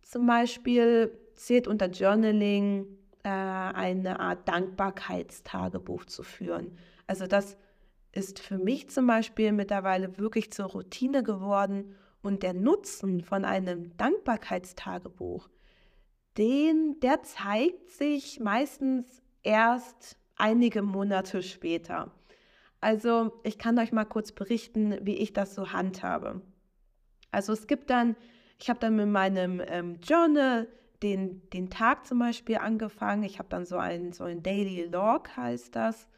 Zum 0.00 0.26
Beispiel 0.26 1.12
zählt 1.34 1.66
unter 1.66 1.86
Journaling 1.86 2.86
äh, 3.22 3.28
eine 3.28 4.20
Art 4.20 4.48
Dankbarkeitstagebuch 4.48 6.04
zu 6.06 6.22
führen. 6.22 6.78
Also 7.06 7.26
das 7.26 7.56
ist 8.12 8.38
für 8.38 8.58
mich 8.58 8.90
zum 8.90 9.06
Beispiel 9.06 9.52
mittlerweile 9.52 10.18
wirklich 10.18 10.52
zur 10.52 10.66
Routine 10.66 11.22
geworden 11.22 11.94
und 12.22 12.42
der 12.42 12.54
Nutzen 12.54 13.22
von 13.22 13.44
einem 13.44 13.96
Dankbarkeitstagebuch, 13.96 15.48
den, 16.36 17.00
der 17.00 17.22
zeigt 17.22 17.90
sich 17.90 18.40
meistens 18.40 19.22
erst 19.42 20.16
einige 20.36 20.82
Monate 20.82 21.42
später. 21.42 22.12
Also 22.80 23.40
ich 23.42 23.58
kann 23.58 23.78
euch 23.78 23.92
mal 23.92 24.04
kurz 24.04 24.32
berichten, 24.32 24.98
wie 25.02 25.16
ich 25.16 25.32
das 25.32 25.54
so 25.54 25.72
handhabe. 25.72 26.42
Also 27.30 27.52
es 27.52 27.66
gibt 27.66 27.90
dann, 27.90 28.16
ich 28.58 28.70
habe 28.70 28.78
dann 28.78 28.96
mit 28.96 29.08
meinem 29.08 29.60
ähm, 29.66 29.98
Journal 30.02 30.68
den, 31.02 31.48
den 31.50 31.70
Tag 31.70 32.06
zum 32.06 32.18
Beispiel 32.18 32.58
angefangen. 32.58 33.22
Ich 33.22 33.38
habe 33.38 33.48
dann 33.48 33.64
so 33.66 33.78
ein, 33.78 34.12
so 34.12 34.24
ein 34.24 34.42
Daily 34.42 34.82
Log 34.84 35.36
heißt 35.36 35.76
das 35.76 36.08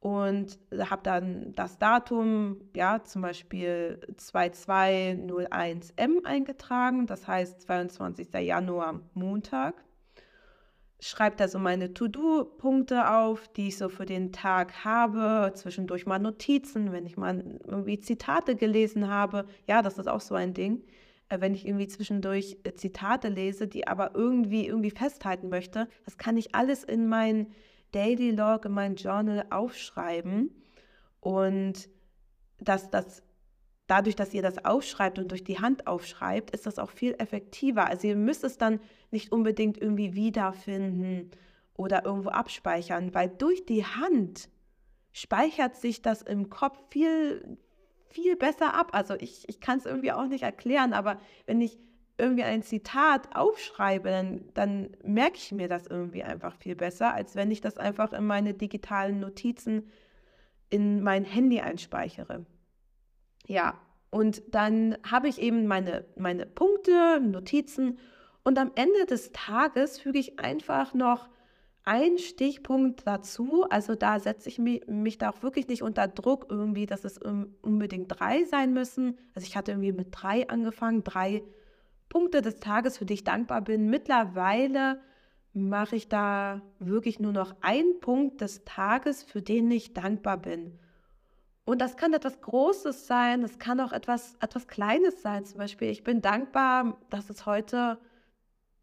und 0.00 0.58
habe 0.78 1.02
dann 1.02 1.54
das 1.54 1.78
Datum, 1.78 2.60
ja, 2.74 3.02
zum 3.02 3.22
Beispiel 3.22 4.00
2201M 4.16 6.24
eingetragen, 6.24 7.06
das 7.06 7.26
heißt 7.26 7.62
22. 7.62 8.28
Januar, 8.34 9.00
Montag 9.14 9.82
schreibe 11.00 11.36
da 11.36 11.48
so 11.48 11.58
meine 11.58 11.94
To-Do-Punkte 11.94 13.10
auf, 13.10 13.48
die 13.48 13.68
ich 13.68 13.78
so 13.78 13.88
für 13.88 14.06
den 14.06 14.32
Tag 14.32 14.84
habe, 14.84 15.52
zwischendurch 15.54 16.06
mal 16.06 16.18
Notizen, 16.18 16.92
wenn 16.92 17.06
ich 17.06 17.16
mal 17.16 17.58
irgendwie 17.64 18.00
Zitate 18.00 18.56
gelesen 18.56 19.08
habe. 19.08 19.46
Ja, 19.66 19.82
das 19.82 19.98
ist 19.98 20.08
auch 20.08 20.20
so 20.20 20.34
ein 20.34 20.54
Ding. 20.54 20.82
Äh, 21.28 21.40
wenn 21.40 21.54
ich 21.54 21.66
irgendwie 21.66 21.88
zwischendurch 21.88 22.58
äh, 22.64 22.74
Zitate 22.74 23.28
lese, 23.28 23.68
die 23.68 23.86
aber 23.86 24.14
irgendwie 24.14 24.66
irgendwie 24.66 24.90
festhalten 24.90 25.48
möchte, 25.48 25.88
das 26.04 26.18
kann 26.18 26.36
ich 26.36 26.54
alles 26.54 26.84
in 26.84 27.08
mein 27.08 27.48
Daily 27.92 28.30
Log, 28.30 28.64
in 28.64 28.72
mein 28.72 28.96
Journal 28.96 29.46
aufschreiben. 29.50 30.50
Und 31.20 31.88
das, 32.58 32.90
das 32.90 33.22
dadurch, 33.86 34.16
dass 34.16 34.34
ihr 34.34 34.42
das 34.42 34.64
aufschreibt 34.64 35.18
und 35.18 35.30
durch 35.30 35.44
die 35.44 35.58
Hand 35.58 35.86
aufschreibt, 35.86 36.50
ist 36.50 36.66
das 36.66 36.78
auch 36.78 36.90
viel 36.90 37.14
effektiver. 37.18 37.86
Also 37.86 38.06
ihr 38.06 38.16
müsst 38.16 38.44
es 38.44 38.58
dann 38.58 38.80
nicht 39.10 39.32
unbedingt 39.32 39.78
irgendwie 39.78 40.14
wiederfinden 40.14 41.30
oder 41.74 42.04
irgendwo 42.04 42.28
abspeichern, 42.28 43.14
weil 43.14 43.28
durch 43.28 43.64
die 43.64 43.84
Hand 43.84 44.48
speichert 45.12 45.76
sich 45.76 46.02
das 46.02 46.22
im 46.22 46.50
Kopf 46.50 46.78
viel, 46.90 47.58
viel 48.10 48.36
besser 48.36 48.74
ab. 48.74 48.90
Also 48.92 49.14
ich, 49.14 49.48
ich 49.48 49.60
kann 49.60 49.78
es 49.78 49.86
irgendwie 49.86 50.12
auch 50.12 50.26
nicht 50.26 50.42
erklären, 50.42 50.92
aber 50.92 51.20
wenn 51.46 51.60
ich 51.60 51.78
irgendwie 52.18 52.42
ein 52.42 52.62
Zitat 52.62 53.36
aufschreibe, 53.36 54.10
dann, 54.10 54.48
dann 54.54 54.90
merke 55.04 55.36
ich 55.36 55.52
mir 55.52 55.68
das 55.68 55.86
irgendwie 55.86 56.24
einfach 56.24 56.56
viel 56.56 56.74
besser, 56.74 57.14
als 57.14 57.36
wenn 57.36 57.50
ich 57.50 57.60
das 57.60 57.78
einfach 57.78 58.12
in 58.12 58.26
meine 58.26 58.54
digitalen 58.54 59.20
Notizen 59.20 59.90
in 60.68 61.02
mein 61.02 61.24
Handy 61.24 61.60
einspeichere. 61.60 62.44
Ja, 63.46 63.80
und 64.10 64.42
dann 64.54 64.98
habe 65.08 65.28
ich 65.28 65.40
eben 65.40 65.66
meine, 65.66 66.04
meine 66.16 66.44
Punkte, 66.44 67.20
Notizen 67.20 67.98
und 68.42 68.58
am 68.58 68.72
Ende 68.74 69.06
des 69.06 69.32
Tages 69.32 70.00
füge 70.00 70.18
ich 70.18 70.38
einfach 70.38 70.94
noch 70.94 71.28
einen 71.88 72.18
Stichpunkt 72.18 73.06
dazu. 73.06 73.64
Also 73.70 73.94
da 73.94 74.20
setze 74.20 74.50
ich 74.50 74.58
mich, 74.58 74.86
mich 74.86 75.16
da 75.16 75.30
auch 75.30 75.42
wirklich 75.42 75.68
nicht 75.68 75.82
unter 75.82 76.06
Druck 76.06 76.46
irgendwie, 76.50 76.84
dass 76.84 77.04
es 77.04 77.18
unbedingt 77.18 78.08
drei 78.08 78.44
sein 78.44 78.74
müssen. 78.74 79.18
Also 79.34 79.46
ich 79.46 79.56
hatte 79.56 79.72
irgendwie 79.72 79.92
mit 79.92 80.08
drei 80.10 80.46
angefangen, 80.50 81.02
drei 81.02 81.42
Punkte 82.10 82.42
des 82.42 82.60
Tages, 82.60 82.98
für 82.98 83.06
die 83.06 83.14
ich 83.14 83.24
dankbar 83.24 83.62
bin. 83.62 83.88
Mittlerweile 83.88 85.00
mache 85.54 85.96
ich 85.96 86.08
da 86.08 86.60
wirklich 86.78 87.20
nur 87.20 87.32
noch 87.32 87.56
einen 87.62 88.00
Punkt 88.00 88.42
des 88.42 88.64
Tages, 88.66 89.22
für 89.22 89.40
den 89.40 89.70
ich 89.70 89.94
dankbar 89.94 90.36
bin. 90.36 90.78
Und 91.64 91.80
das 91.80 91.96
kann 91.96 92.12
etwas 92.12 92.40
Großes 92.42 93.06
sein, 93.06 93.40
das 93.40 93.58
kann 93.58 93.80
auch 93.80 93.92
etwas, 93.92 94.36
etwas 94.40 94.68
Kleines 94.68 95.22
sein. 95.22 95.46
Zum 95.46 95.58
Beispiel, 95.58 95.88
ich 95.88 96.04
bin 96.04 96.20
dankbar, 96.20 96.98
dass 97.08 97.30
es 97.30 97.46
heute 97.46 97.98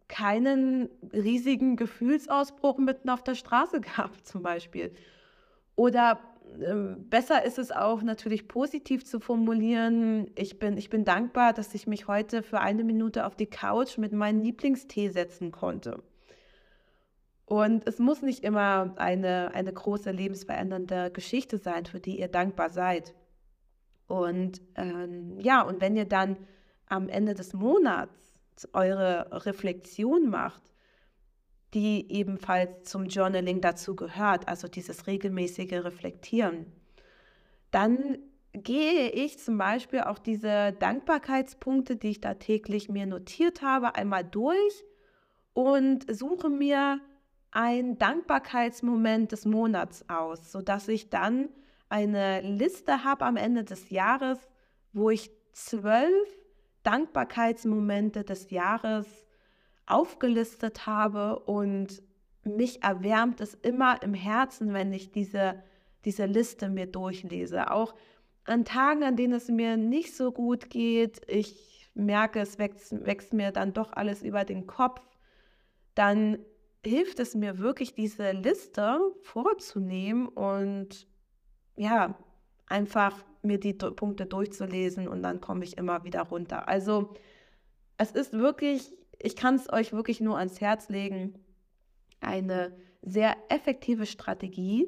keinen 0.07 0.89
riesigen 1.13 1.75
Gefühlsausbruch 1.75 2.77
mitten 2.77 3.09
auf 3.09 3.24
der 3.24 3.35
Straße 3.35 3.81
gab, 3.97 4.25
zum 4.25 4.41
Beispiel. 4.41 4.93
Oder 5.75 6.19
äh, 6.59 6.95
besser 6.97 7.43
ist 7.43 7.59
es 7.59 7.71
auch 7.71 8.01
natürlich 8.01 8.47
positiv 8.47 9.05
zu 9.05 9.19
formulieren. 9.19 10.31
Ich 10.35 10.59
bin, 10.59 10.77
ich 10.77 10.89
bin 10.89 11.05
dankbar, 11.05 11.53
dass 11.53 11.74
ich 11.74 11.88
mich 11.88 12.07
heute 12.07 12.43
für 12.43 12.59
eine 12.59 12.83
Minute 12.83 13.25
auf 13.25 13.35
die 13.35 13.47
Couch 13.47 13.97
mit 13.97 14.13
meinem 14.13 14.41
Lieblingstee 14.41 15.09
setzen 15.09 15.51
konnte. 15.51 16.03
Und 17.45 17.88
es 17.88 18.00
muss 18.00 18.21
nicht 18.21 18.43
immer 18.43 18.93
eine, 18.95 19.51
eine 19.53 19.71
große 19.71 20.09
lebensverändernde 20.12 21.12
Geschichte 21.12 21.59
sein, 21.59 21.85
für 21.85 22.00
die 22.00 22.19
ihr 22.19 22.27
dankbar 22.27 22.69
seid. 22.69 23.13
Und 24.07 24.62
ähm, 24.75 25.39
ja, 25.39 25.62
und 25.62 25.79
wenn 25.81 25.95
ihr 25.95 26.05
dann 26.05 26.38
am 26.88 27.07
Ende 27.09 27.33
des 27.33 27.53
Monats 27.53 28.25
eure 28.74 29.45
Reflexion 29.45 30.29
macht, 30.29 30.63
die 31.74 32.12
ebenfalls 32.12 32.89
zum 32.89 33.05
Journaling 33.05 33.62
dazu 33.62 33.95
gehört, 33.95 34.47
also 34.47 34.67
dieses 34.67 35.07
regelmäßige 35.07 35.74
Reflektieren, 35.74 36.65
dann 37.71 38.17
gehe 38.53 39.09
ich 39.09 39.39
zum 39.39 39.57
Beispiel 39.57 40.01
auch 40.01 40.17
diese 40.17 40.71
Dankbarkeitspunkte, 40.74 41.97
die 41.97 42.12
ich 42.12 42.21
da 42.21 42.35
täglich 42.35 42.88
mir 42.88 43.05
notiert 43.05 43.62
habe, 43.62 43.95
einmal 43.95 44.24
durch 44.24 44.85
und 45.53 46.05
suche 46.13 46.50
mir 46.50 47.01
ein 47.51 47.97
Dankbarkeitsmoment 47.97 49.31
des 49.31 49.45
Monats 49.45 50.05
aus, 50.09 50.51
sodass 50.51 50.88
ich 50.88 51.09
dann 51.09 51.50
eine 51.89 52.41
Liste 52.41 53.03
habe 53.03 53.25
am 53.25 53.38
Ende 53.38 53.63
des 53.63 53.89
Jahres, 53.89 54.39
wo 54.93 55.09
ich 55.09 55.31
zwölf 55.51 56.44
Dankbarkeitsmomente 56.86 58.24
des 58.24 58.51
Jahres 58.51 59.25
aufgelistet 59.86 60.86
habe 60.86 61.39
und 61.39 62.01
mich 62.44 62.84
erwärmt 62.84 63.42
es 63.42 63.56
immer 63.56 64.01
im 64.04 64.13
Herzen, 64.13 64.74
wenn 64.74 64.94
ich 64.94 65.12
diese, 65.12 65.63
diese 66.06 66.25
Liste 66.25 66.70
mir 66.70 66.86
durchlese. 66.86 67.72
Auch 67.72 67.96
an 68.46 68.65
Tagen, 68.65 69.04
an 69.04 69.15
denen 69.15 69.34
es 69.34 69.50
mir 69.50 69.78
nicht 69.78 70.15
so 70.15 70.32
gut 70.32 70.69
geht, 70.69 71.21
ich 71.28 71.89
merke, 71.95 72.39
es 72.39 72.60
wächst, 72.60 73.06
wächst 73.06 73.34
mir 73.34 73.52
dann 73.52 73.74
doch 73.74 73.93
alles 73.93 74.21
über 74.21 74.45
den 74.45 74.67
Kopf, 74.67 75.02
dann 75.95 76.38
hilft 76.86 77.19
es 77.19 77.34
mir 77.34 77.58
wirklich, 77.58 77.95
diese 77.95 78.32
Liste 78.32 79.00
vorzunehmen 79.24 80.28
und 80.28 81.08
ja, 81.76 82.15
einfach 82.67 83.24
mir 83.45 83.60
die 83.60 83.73
Punkte 83.73 84.25
durchzulesen 84.25 85.08
und 85.08 85.23
dann 85.23 85.41
komme 85.41 85.63
ich 85.63 85.77
immer 85.77 86.03
wieder 86.03 86.21
runter. 86.23 86.67
Also 86.67 87.13
es 87.97 88.12
ist 88.12 88.34
wirklich, 88.34 88.93
ich 89.19 89.36
kann 89.36 89.55
es 89.55 89.71
euch 89.71 89.93
wirklich 89.93 90.21
nur 90.21 90.38
ans 90.38 90.62
Herz 90.62 90.89
legen, 90.89 91.36
eine 92.19 92.75
sehr 93.01 93.36
effektive 93.49 94.05
Strategie 94.05 94.88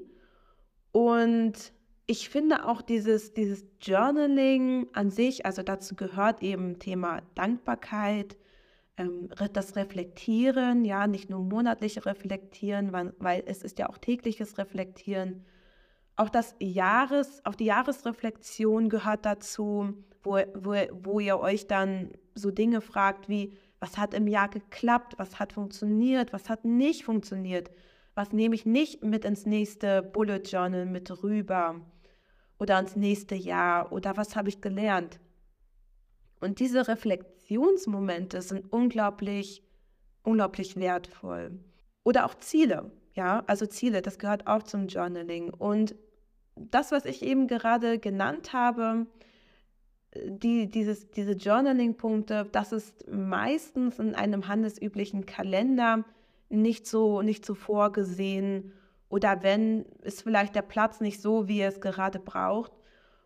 und 0.92 1.74
ich 2.08 2.30
finde 2.30 2.66
auch 2.66 2.82
dieses, 2.82 3.34
dieses 3.34 3.66
Journaling 3.82 4.88
an 4.94 5.12
sich, 5.12 5.46
also 5.46 5.62
dazu 5.62 5.96
gehört 5.96 6.42
eben 6.42 6.80
Thema 6.80 7.22
Dankbarkeit, 7.36 8.38
ähm, 8.98 9.30
das 9.54 9.76
Reflektieren, 9.76 10.86
ja, 10.86 11.06
nicht 11.06 11.30
nur 11.30 11.42
monatliche 11.42 12.06
Reflektieren, 12.06 12.94
weil, 12.94 13.14
weil 13.20 13.44
es 13.46 13.62
ist 13.62 13.78
ja 13.78 13.90
auch 13.90 13.98
tägliches 13.98 14.58
Reflektieren. 14.58 15.46
Auch 16.18 16.30
das 16.30 16.56
Jahres, 16.60 17.46
auch 17.46 17.54
die 17.54 17.66
Jahresreflexion 17.66 18.90
gehört 18.90 19.26
dazu, 19.26 19.94
wo, 20.24 20.40
wo, 20.56 20.74
wo 20.92 21.20
ihr 21.20 21.40
euch 21.40 21.68
dann 21.68 22.12
so 22.34 22.50
Dinge 22.50 22.82
fragt 22.82 23.30
wie, 23.30 23.54
was 23.80 23.98
hat 24.00 24.16
im 24.16 24.28
Jahr 24.28 24.50
geklappt, 24.50 25.14
was 25.18 25.40
hat 25.40 25.54
funktioniert, 25.54 26.34
was 26.34 26.50
hat 26.50 26.66
nicht 26.66 27.06
funktioniert, 27.06 27.70
was 28.16 28.34
nehme 28.34 28.56
ich 28.56 28.66
nicht 28.66 29.04
mit 29.04 29.26
ins 29.26 29.46
nächste 29.46 30.02
Bullet 30.02 30.40
Journal 30.40 30.88
mit 30.88 31.24
rüber 31.24 31.82
oder 32.58 32.80
ins 32.80 32.96
nächste 32.96 33.36
Jahr 33.36 33.92
oder 33.92 34.18
was 34.18 34.36
habe 34.36 34.50
ich 34.50 34.60
gelernt. 34.60 35.20
Und 36.40 36.60
diese 36.60 36.88
Reflexionsmomente 36.88 38.42
sind 38.42 38.72
unglaublich, 38.74 39.64
unglaublich 40.24 40.76
wertvoll. 40.78 41.60
Oder 42.04 42.26
auch 42.26 42.36
Ziele, 42.36 42.92
ja, 43.14 43.44
also 43.48 43.68
Ziele, 43.68 44.02
das 44.02 44.18
gehört 44.18 44.48
auch 44.48 44.64
zum 44.64 44.88
Journaling. 44.88 45.52
Und 45.52 45.96
das, 46.72 46.92
was 46.92 47.06
ich 47.06 47.22
eben 47.22 47.48
gerade 47.48 48.00
genannt 48.00 48.54
habe, 48.54 49.08
die, 50.16 50.68
dieses, 50.70 51.10
diese 51.12 51.34
Journaling-Punkte, 51.34 52.48
das 52.52 52.72
ist 52.72 53.08
meistens 53.10 54.00
in 54.00 54.16
einem 54.16 54.48
handelsüblichen 54.48 55.26
Kalender 55.26 56.04
nicht 56.50 56.88
so, 56.88 57.22
nicht 57.22 57.46
so 57.46 57.56
vorgesehen. 57.56 58.74
Oder 59.10 59.44
wenn, 59.44 59.86
ist 60.02 60.24
vielleicht 60.24 60.56
der 60.56 60.62
Platz 60.62 61.02
nicht 61.02 61.22
so, 61.22 61.48
wie 61.48 61.60
ihr 61.60 61.68
es 61.68 61.82
gerade 61.82 62.20
braucht. 62.20 62.72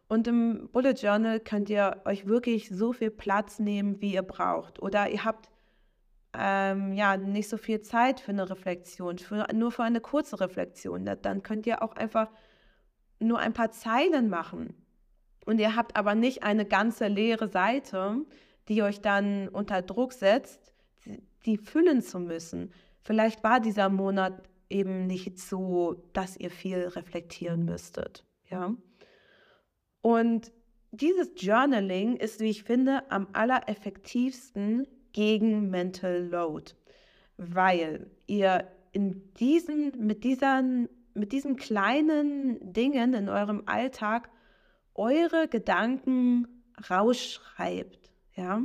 Und 0.08 0.28
im 0.28 0.70
Bullet 0.72 0.92
Journal 0.94 1.40
könnt 1.40 1.70
ihr 1.70 2.02
euch 2.06 2.28
wirklich 2.28 2.70
so 2.70 2.94
viel 2.94 3.12
Platz 3.12 3.60
nehmen, 3.60 4.02
wie 4.02 4.14
ihr 4.14 4.24
braucht. 4.24 4.82
Oder 4.82 5.10
ihr 5.10 5.24
habt 5.24 5.50
ähm, 6.38 6.94
ja 6.94 7.18
nicht 7.18 7.50
so 7.50 7.58
viel 7.58 7.82
Zeit 7.82 8.20
für 8.20 8.32
eine 8.32 8.50
Reflexion, 8.50 9.18
für, 9.18 9.48
nur 9.54 9.72
für 9.72 9.84
eine 9.84 10.02
kurze 10.02 10.40
Reflexion. 10.40 11.10
Dann 11.22 11.44
könnt 11.44 11.66
ihr 11.66 11.82
auch 11.82 11.96
einfach 11.96 12.30
nur 13.22 13.40
ein 13.40 13.54
paar 13.54 13.72
Zeilen 13.72 14.30
machen. 14.30 14.74
Und 15.46 15.60
ihr 15.60 15.76
habt 15.76 15.96
aber 15.96 16.16
nicht 16.16 16.44
eine 16.44 16.66
ganze 16.66 17.08
leere 17.08 17.48
Seite, 17.48 18.26
die 18.68 18.84
euch 18.84 19.02
dann 19.02 19.48
unter 19.48 19.82
Druck 19.82 20.14
setzt, 20.14 20.74
die 21.46 21.58
füllen 21.58 22.02
zu 22.02 22.20
müssen. 22.20 22.72
Vielleicht 23.02 23.44
war 23.44 23.60
dieser 23.60 23.90
Monat 23.90 24.44
eben 24.70 25.08
nicht 25.08 25.40
so, 25.40 26.04
dass 26.14 26.38
ihr 26.38 26.52
viel 26.52 26.88
reflektieren 26.88 27.66
müsstet. 27.66 28.24
Ja. 28.50 28.76
Und 30.02 30.52
dieses 30.92 31.32
Journaling 31.36 32.16
ist, 32.18 32.40
wie 32.40 32.50
ich 32.50 32.64
finde, 32.64 33.10
am 33.12 33.28
allereffektivsten 33.34 34.88
gegen 35.14 35.70
Mental 35.70 36.28
Load, 36.28 36.74
weil 37.38 38.10
ihr 38.28 38.68
in 38.92 39.34
diesen, 39.36 39.92
mit, 39.98 40.24
diesen, 40.24 40.90
mit 41.14 41.32
diesen 41.32 41.56
kleinen 41.56 42.74
Dingen 42.74 43.14
in 43.14 43.30
eurem 43.30 43.64
Alltag 43.66 44.30
eure 44.94 45.48
Gedanken 45.48 46.48
rausschreibt, 46.90 48.12
ja. 48.36 48.62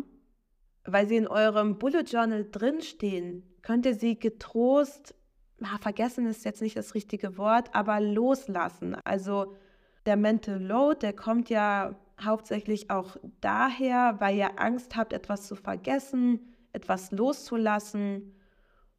Weil 0.84 1.08
sie 1.08 1.16
in 1.16 1.26
eurem 1.26 1.78
Bullet 1.78 2.04
Journal 2.04 2.48
drinstehen, 2.50 3.42
könnt 3.62 3.86
ihr 3.86 3.94
sie 3.94 4.18
getrost, 4.18 5.14
na, 5.58 5.78
vergessen 5.78 6.26
ist 6.26 6.44
jetzt 6.44 6.62
nicht 6.62 6.76
das 6.76 6.94
richtige 6.94 7.38
Wort, 7.38 7.74
aber 7.74 8.00
loslassen. 8.00 8.94
Also 9.04 9.56
der 10.04 10.16
Mental 10.16 10.62
Load, 10.62 11.00
der 11.00 11.14
kommt 11.14 11.48
ja 11.48 11.98
hauptsächlich 12.22 12.90
auch 12.90 13.16
daher, 13.40 14.16
weil 14.20 14.36
ihr 14.36 14.60
Angst 14.60 14.96
habt, 14.96 15.12
etwas 15.12 15.46
zu 15.46 15.56
vergessen, 15.56 16.54
etwas 16.72 17.10
loszulassen. 17.10 18.35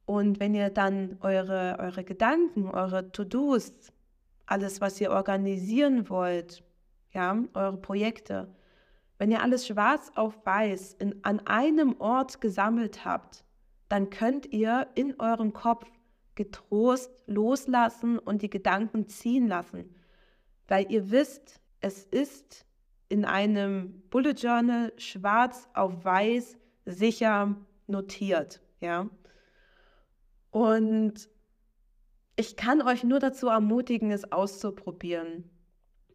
Und 0.07 0.39
wenn 0.39 0.55
ihr 0.55 0.69
dann 0.69 1.17
eure, 1.19 1.79
eure 1.79 2.05
Gedanken, 2.05 2.69
eure 2.69 3.11
To-Dos, 3.11 3.91
alles, 4.45 4.79
was 4.79 5.01
ihr 5.01 5.11
organisieren 5.11 6.09
wollt, 6.09 6.63
ja, 7.11 7.37
eure 7.53 7.75
Projekte, 7.75 8.47
wenn 9.17 9.31
ihr 9.31 9.41
alles 9.41 9.67
schwarz 9.67 10.09
auf 10.15 10.45
weiß 10.45 10.93
in, 10.93 11.25
an 11.25 11.45
einem 11.45 11.99
Ort 11.99 12.39
gesammelt 12.39 13.03
habt, 13.03 13.43
dann 13.89 14.09
könnt 14.09 14.45
ihr 14.45 14.87
in 14.95 15.19
eurem 15.19 15.51
Kopf 15.51 15.85
getrost 16.35 17.11
loslassen 17.27 18.17
und 18.17 18.41
die 18.41 18.49
Gedanken 18.49 19.09
ziehen 19.09 19.49
lassen, 19.49 19.93
weil 20.69 20.89
ihr 20.89 21.11
wisst, 21.11 21.59
es 21.81 22.05
ist 22.05 22.65
in 23.09 23.25
einem 23.25 24.03
Bullet 24.09 24.35
Journal 24.37 24.93
schwarz 24.95 25.67
auf 25.73 26.05
weiß 26.05 26.57
sicher 26.85 27.57
notiert, 27.87 28.61
ja. 28.79 29.09
Und 30.57 31.29
ich 32.35 32.55
kann 32.55 32.81
euch 32.81 33.03
nur 33.03 33.19
dazu 33.19 33.47
ermutigen, 33.47 34.09
es 34.09 34.31
auszuprobieren. 34.31 35.51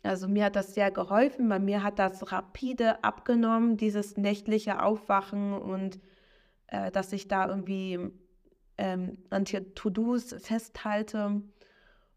Also 0.02 0.26
mir 0.26 0.46
hat 0.46 0.56
das 0.56 0.74
sehr 0.74 0.90
geholfen, 0.90 1.48
bei 1.48 1.60
mir 1.60 1.84
hat 1.84 2.00
das 2.00 2.32
rapide 2.32 3.04
abgenommen, 3.04 3.76
dieses 3.76 4.16
nächtliche 4.16 4.82
Aufwachen 4.82 5.52
und 5.52 6.00
äh, 6.66 6.90
dass 6.90 7.12
ich 7.12 7.28
da 7.28 7.48
irgendwie 7.48 8.00
ähm, 8.78 9.18
an 9.30 9.44
To-Dos 9.44 10.34
festhalte. 10.40 11.40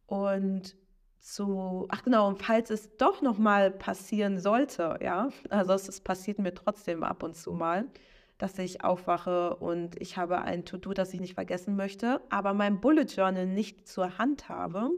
Und 0.07 0.75
so, 1.19 1.85
ach 1.89 2.01
genau, 2.01 2.27
und 2.27 2.41
falls 2.41 2.71
es 2.71 2.97
doch 2.97 3.21
nochmal 3.21 3.69
passieren 3.69 4.39
sollte, 4.39 4.97
ja, 4.99 5.29
also 5.49 5.73
es 5.73 6.01
passiert 6.01 6.39
mir 6.39 6.55
trotzdem 6.55 7.03
ab 7.03 7.21
und 7.21 7.35
zu 7.35 7.51
mal, 7.51 7.85
dass 8.37 8.57
ich 8.59 8.83
aufwache 8.83 9.55
und 9.55 9.99
ich 10.01 10.17
habe 10.17 10.41
ein 10.41 10.65
To-Do, 10.65 10.93
das 10.93 11.13
ich 11.13 11.21
nicht 11.21 11.35
vergessen 11.35 11.75
möchte, 11.75 12.21
aber 12.29 12.53
mein 12.53 12.81
Bullet 12.81 13.05
Journal 13.05 13.45
nicht 13.45 13.87
zur 13.87 14.17
Hand 14.17 14.49
habe, 14.49 14.91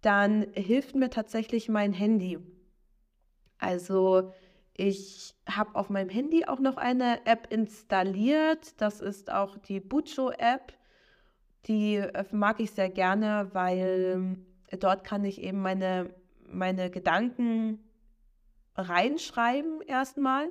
dann 0.00 0.46
hilft 0.54 0.96
mir 0.96 1.10
tatsächlich 1.10 1.68
mein 1.68 1.92
Handy. 1.92 2.38
Also 3.58 4.32
ich 4.74 5.34
habe 5.48 5.74
auf 5.74 5.88
meinem 5.88 6.10
Handy 6.10 6.44
auch 6.44 6.60
noch 6.60 6.76
eine 6.76 7.24
App 7.26 7.46
installiert. 7.50 8.80
Das 8.80 9.00
ist 9.00 9.32
auch 9.32 9.56
die 9.56 9.80
Bucho-App. 9.80 10.74
Die 11.66 11.96
äh, 11.96 12.24
mag 12.32 12.60
ich 12.60 12.72
sehr 12.72 12.90
gerne, 12.90 13.50
weil 13.52 14.36
dort 14.78 15.04
kann 15.04 15.24
ich 15.24 15.40
eben 15.40 15.62
meine, 15.62 16.14
meine 16.46 16.90
Gedanken 16.90 17.78
reinschreiben 18.74 19.80
erstmal. 19.80 20.50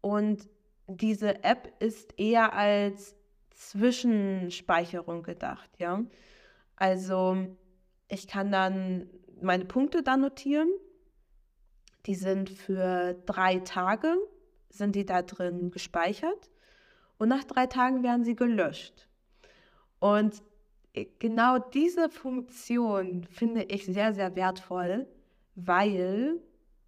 Und 0.00 0.48
diese 0.96 1.42
App 1.44 1.72
ist 1.80 2.18
eher 2.18 2.52
als 2.52 3.16
Zwischenspeicherung 3.50 5.22
gedacht, 5.22 5.70
ja. 5.78 6.02
Also 6.76 7.36
ich 8.08 8.26
kann 8.26 8.50
dann 8.50 9.08
meine 9.40 9.64
Punkte 9.64 10.02
da 10.02 10.16
notieren. 10.16 10.68
Die 12.06 12.14
sind 12.14 12.50
für 12.50 13.14
drei 13.26 13.60
Tage, 13.60 14.16
sind 14.70 14.96
die 14.96 15.06
da 15.06 15.22
drin 15.22 15.70
gespeichert. 15.70 16.50
Und 17.18 17.28
nach 17.28 17.44
drei 17.44 17.66
Tagen 17.66 18.02
werden 18.02 18.24
sie 18.24 18.34
gelöscht. 18.34 19.08
Und 20.00 20.42
genau 21.20 21.58
diese 21.58 22.08
Funktion 22.08 23.24
finde 23.24 23.62
ich 23.64 23.86
sehr, 23.86 24.12
sehr 24.14 24.34
wertvoll, 24.34 25.06
weil 25.54 26.40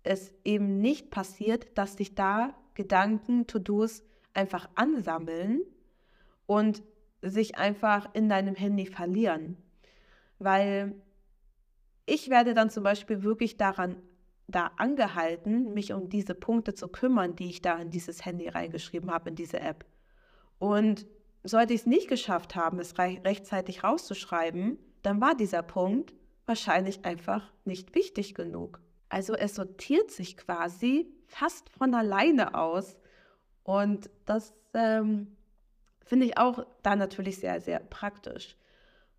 es 0.02 0.34
eben 0.44 0.80
nicht 0.80 1.10
passiert, 1.10 1.78
dass 1.78 1.96
sich 1.96 2.14
da 2.14 2.54
Gedanken, 2.74 3.46
To-Dos 3.46 4.02
einfach 4.34 4.68
ansammeln 4.74 5.62
und 6.46 6.82
sich 7.22 7.56
einfach 7.56 8.08
in 8.14 8.28
deinem 8.28 8.54
Handy 8.54 8.87
verlieren. 8.87 9.56
Weil 10.38 10.94
ich 12.06 12.28
werde 12.28 12.54
dann 12.54 12.70
zum 12.70 12.84
Beispiel 12.84 13.22
wirklich 13.22 13.56
daran 13.56 13.96
da 14.46 14.72
angehalten, 14.76 15.72
mich 15.72 15.92
um 15.92 16.08
diese 16.08 16.34
Punkte 16.34 16.74
zu 16.74 16.88
kümmern, 16.88 17.34
die 17.34 17.48
ich 17.48 17.62
da 17.62 17.78
in 17.78 17.90
dieses 17.90 18.24
Handy 18.24 18.48
reingeschrieben 18.48 19.10
habe, 19.10 19.30
in 19.30 19.37
diese 19.37 19.60
App. 19.60 19.87
Und 20.58 21.06
sollte 21.42 21.74
ich 21.74 21.80
es 21.80 21.87
nicht 21.87 22.08
geschafft 22.08 22.54
haben, 22.54 22.78
es 22.78 22.98
re 22.98 23.20
rechtzeitig 23.24 23.84
rauszuschreiben, 23.84 24.78
dann 25.02 25.20
war 25.20 25.34
dieser 25.34 25.62
Punkt 25.62 26.14
wahrscheinlich 26.46 27.04
einfach 27.04 27.52
nicht 27.64 27.94
wichtig 27.94 28.34
genug. 28.34 28.80
Also 29.14 29.35
es 29.35 29.55
sortiert 29.55 30.11
sich 30.11 30.37
quasi 30.37 31.07
fast 31.29 31.70
von 31.70 31.94
alleine 31.94 32.57
aus. 32.57 32.98
Und 33.62 34.11
das 34.24 34.53
ähm, 34.74 35.37
finde 36.05 36.27
ich 36.27 36.37
auch 36.37 36.66
da 36.83 36.96
natürlich 36.96 37.38
sehr, 37.38 37.61
sehr 37.61 37.79
praktisch. 37.79 38.57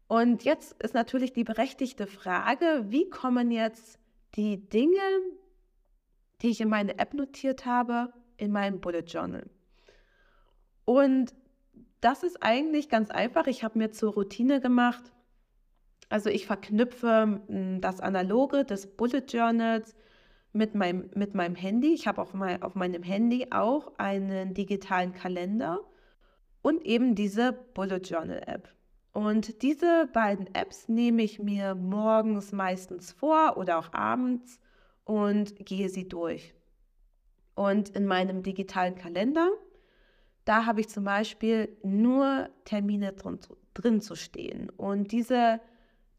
Und 0.10 0.44
jetzt 0.44 0.74
ist 0.84 0.96
natürlich 0.96 1.32
die 1.32 1.46
berechtigte 1.46 2.08
Frage, 2.08 2.88
wie 2.90 3.10
kommen 3.10 3.52
jetzt 3.52 3.98
die 4.36 4.68
Dinge, 4.68 5.00
die 6.42 6.50
ich 6.50 6.60
in 6.60 6.68
meine 6.68 7.00
App 7.00 7.14
notiert 7.14 7.66
habe, 7.66 8.12
in 8.36 8.52
meinem 8.52 8.82
Bullet 8.82 9.06
Journal? 9.08 9.50
Und 10.84 11.34
das 12.02 12.24
ist 12.24 12.44
eigentlich 12.44 12.90
ganz 12.90 13.12
einfach. 13.12 13.48
Ich 13.48 13.64
habe 13.64 13.80
mir 13.80 13.92
zur 13.92 14.12
Routine 14.12 14.60
gemacht. 14.60 15.14
Also 16.10 16.30
ich 16.30 16.46
verknüpfe 16.46 17.42
hm, 17.48 17.82
das 17.82 18.00
Analoge 18.00 18.66
des 18.66 18.88
Bullet 18.88 19.24
Journals 19.28 19.96
mit 20.54 20.76
meinem, 20.76 21.10
mit 21.16 21.36
meinem 21.36 21.56
Handy. 21.56 21.94
Ich 21.94 22.08
habe 22.08 22.22
auf, 22.22 22.34
mein, 22.34 22.62
auf 22.62 22.76
meinem 22.76 23.04
Handy 23.04 23.48
auch 23.52 23.94
einen 23.98 24.54
digitalen 24.54 25.14
Kalender 25.14 25.82
und 26.62 26.86
eben 26.86 27.16
diese 27.16 27.54
Bullet 27.54 28.02
Journal 28.04 28.42
App. 28.46 28.74
Und 29.14 29.62
diese 29.62 30.10
beiden 30.14 30.54
Apps 30.54 30.90
nehme 30.90 31.24
ich 31.24 31.40
mir 31.40 31.76
morgens 31.76 32.52
meistens 32.52 33.12
vor 33.12 33.58
oder 33.58 33.80
auch 33.80 33.94
abends 33.94 34.60
und 35.06 35.56
gehe 35.66 35.90
sie 35.90 36.08
durch. 36.08 36.54
Und 37.56 37.90
in 37.90 38.06
meinem 38.06 38.44
digitalen 38.44 38.96
Kalender 38.96 39.50
da 40.46 40.68
habe 40.68 40.80
ich 40.80 40.90
zum 40.90 41.04
Beispiel 41.04 41.76
nur 41.84 42.50
Termine 42.64 43.14
drin, 43.14 43.40
drin 43.74 44.00
zu 44.00 44.16
stehen. 44.16 44.70
Und 44.70 45.12
diese, 45.12 45.60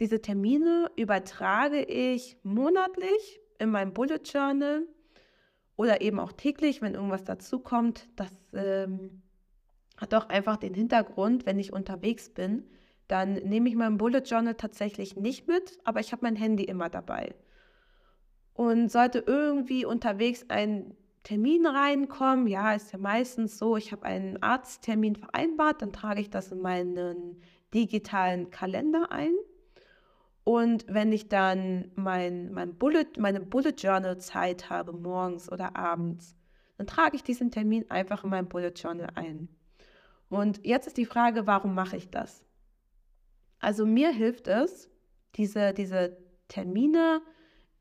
diese 0.01 0.21
Termine 0.21 0.91
übertrage 0.97 1.83
ich 1.83 2.39
monatlich 2.43 3.41
in 3.59 3.71
meinem 3.71 3.95
Bullet 3.95 4.21
Journal 4.25 4.83
oder 5.77 6.01
eben 6.01 6.19
auch 6.19 6.33
täglich, 6.33 6.83
wenn 6.83 6.95
irgendwas 6.95 7.25
dazukommt. 7.25 8.09
Das 8.17 8.31
ähm, 8.53 9.23
hat 9.97 10.15
auch 10.15 10.29
einfach 10.29 10.57
den 10.57 10.75
Hintergrund, 10.75 11.47
wenn 11.47 11.59
ich 11.59 11.73
unterwegs 11.73 12.29
bin, 12.29 12.65
dann 13.09 13.35
nehme 13.35 13.69
ich 13.69 13.77
mein 13.77 13.99
Bullet 13.99 14.23
Journal 14.25 14.55
tatsächlich 14.55 15.17
nicht 15.17 15.47
mit, 15.47 15.79
aber 15.85 16.01
ich 16.01 16.13
habe 16.13 16.25
mein 16.25 16.37
Handy 16.37 16.65
immer 16.65 16.89
dabei. 16.89 17.35
Und 18.53 18.91
sollte 18.91 19.23
irgendwie 19.27 19.85
unterwegs 19.85 20.47
ein 20.49 20.97
Termin 21.23 21.67
reinkommen. 21.67 22.47
Ja, 22.47 22.73
ist 22.73 22.93
ja 22.93 22.99
meistens 22.99 23.59
so, 23.59 23.77
ich 23.77 23.93
habe 23.93 24.05
einen 24.05 24.43
Arzttermin 24.43 25.17
vereinbart, 25.17 25.83
dann 25.83 25.93
trage 25.93 26.21
ich 26.21 26.31
das 26.31 26.53
in 26.53 26.61
meinen 26.61 27.43
digitalen 27.75 28.51
Kalender 28.51 29.13
ein. 29.13 29.35
Und 30.49 30.85
wenn 30.87 31.11
ich 31.11 31.29
dann 31.29 31.91
mein, 31.97 32.53
mein 32.53 32.77
Bullet, 32.77 33.09
meine 33.19 33.41
Bullet 33.41 33.75
Journal 33.77 34.17
Zeit 34.19 34.71
habe, 34.71 34.93
morgens 34.93 35.51
oder 35.51 35.75
abends, 35.75 36.37
dann 36.79 36.87
trage 36.87 37.17
ich 37.17 37.25
diesen 37.25 37.51
Termin 37.51 37.91
einfach 37.91 38.23
in 38.23 38.31
mein 38.31 38.49
Bullet 38.49 38.73
Journal 38.77 39.09
ein. 39.17 39.49
Und 40.29 40.65
jetzt 40.65 40.87
ist 40.87 40.99
die 40.99 41.05
Frage, 41.05 41.49
warum 41.49 41.75
mache 41.75 41.97
ich 41.97 42.11
das? 42.11 42.45
Also 43.59 43.87
mir 43.87 44.13
hilft 44.13 44.47
es, 44.47 44.89
diese, 45.35 45.73
diese 45.73 46.17
Termine 46.47 47.23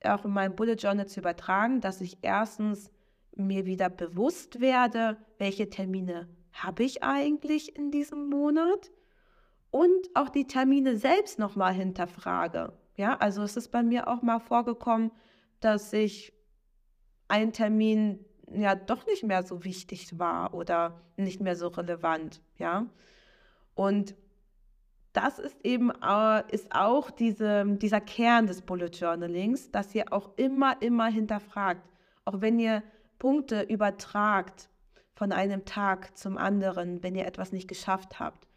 auch 0.03 0.25
in 0.25 0.31
mein 0.31 0.55
Bullet 0.55 0.73
Journal 0.73 1.05
zu 1.05 1.19
übertragen, 1.19 1.81
dass 1.81 2.01
ich 2.01 2.17
erstens 2.23 2.89
mir 3.35 3.67
wieder 3.67 3.91
bewusst 3.91 4.59
werde, 4.59 5.17
welche 5.37 5.69
Termine 5.69 6.27
habe 6.51 6.83
ich 6.83 7.03
eigentlich 7.03 7.75
in 7.75 7.91
diesem 7.91 8.27
Monat 8.27 8.89
und 9.75 10.09
auch 10.13 10.29
die 10.29 10.47
Termine 10.47 10.95
selbst 10.95 11.37
nochmal 11.37 11.73
hinterfrage. 11.73 12.71
Ja, 12.95 13.17
also 13.17 13.43
es 13.43 13.57
ist 13.57 13.73
bei 13.73 13.83
mir 13.83 14.07
auch 14.07 14.21
mal 14.21 14.39
vorgekommen, 14.39 15.11
dass 15.59 15.91
ich 15.91 16.31
ein 17.27 17.51
Termin 17.51 18.23
ja 18.53 18.75
doch 18.75 19.05
nicht 19.05 19.25
mehr 19.25 19.43
so 19.43 19.65
wichtig 19.65 20.17
war 20.17 20.53
oder 20.53 21.01
nicht 21.17 21.41
mehr 21.41 21.57
so 21.57 21.67
relevant, 21.67 22.41
ja. 22.57 22.85
Und 23.73 24.15
das 25.11 25.39
ist 25.39 25.57
eben 25.65 25.91
ist 26.51 26.73
auch 26.73 27.11
diese, 27.11 27.65
dieser 27.75 27.99
Kern 27.99 28.47
des 28.47 28.61
Bullet 28.61 28.91
Journalings, 28.93 29.71
dass 29.71 29.93
ihr 29.93 30.13
auch 30.13 30.37
immer, 30.37 30.81
immer 30.81 31.07
hinterfragt. 31.07 31.85
Auch 32.23 32.39
wenn 32.39 32.59
ihr 32.59 32.81
Punkte 33.19 33.63
übertragt 33.63 34.69
von 35.15 35.33
einem 35.33 35.65
Tag 35.65 36.17
zum 36.17 36.37
anderen, 36.37 37.03
wenn 37.03 37.15
ihr 37.15 37.25
etwas 37.25 37.51
nicht 37.51 37.67
geschafft 37.67 38.21
habt, 38.21 38.47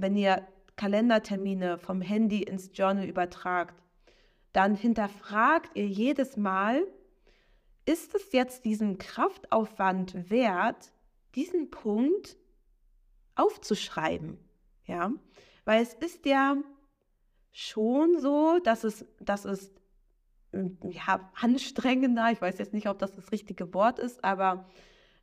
wenn 0.00 0.16
ihr 0.16 0.46
Kalendertermine 0.76 1.78
vom 1.78 2.00
Handy 2.00 2.42
ins 2.42 2.70
Journal 2.72 3.04
übertragt, 3.04 3.74
dann 4.52 4.74
hinterfragt 4.74 5.76
ihr 5.76 5.86
jedes 5.86 6.36
Mal, 6.36 6.86
ist 7.84 8.14
es 8.14 8.32
jetzt 8.32 8.64
diesen 8.64 8.98
Kraftaufwand 8.98 10.30
wert, 10.30 10.92
diesen 11.34 11.70
Punkt 11.70 12.36
aufzuschreiben? 13.34 14.38
Ja, 14.84 15.12
weil 15.64 15.82
es 15.82 15.94
ist 15.94 16.24
ja 16.26 16.56
schon 17.52 18.18
so, 18.18 18.58
dass 18.62 18.84
es, 18.84 19.04
dass 19.20 19.44
es 19.44 19.72
ja, 20.52 21.30
anstrengender, 21.40 22.30
ich 22.30 22.40
weiß 22.40 22.58
jetzt 22.58 22.72
nicht, 22.72 22.88
ob 22.88 22.98
das 22.98 23.12
das 23.12 23.32
richtige 23.32 23.74
Wort 23.74 23.98
ist, 23.98 24.24
aber 24.24 24.68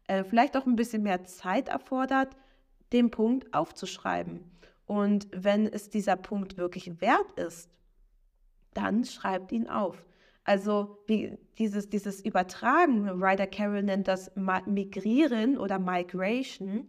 äh, 0.07 0.23
vielleicht 0.23 0.55
auch 0.55 0.65
ein 0.65 0.75
bisschen 0.75 1.03
mehr 1.03 1.23
Zeit 1.23 1.69
erfordert, 1.69 2.35
den 2.93 3.12
Punkt 3.12 3.54
aufzuschreiben. 3.54 4.43
Und 4.86 5.28
wenn 5.32 5.67
es 5.67 5.89
dieser 5.89 6.15
Punkt 6.15 6.58
wirklich 6.58 7.02
wert 7.02 7.32
ist, 7.38 7.69
dann 8.74 9.04
schreibt 9.04 9.52
ihn 9.52 9.67
auf. 9.67 10.06
Also 10.43 11.00
dieses, 11.58 11.89
dieses 11.89 12.24
Übertragen, 12.24 13.10
Ryder 13.10 13.48
Carroll 13.48 13.82
nennt 13.82 14.08
das 14.08 14.32
Migrieren 14.36 15.58
oder 15.58 15.80
Migration, 15.80 16.88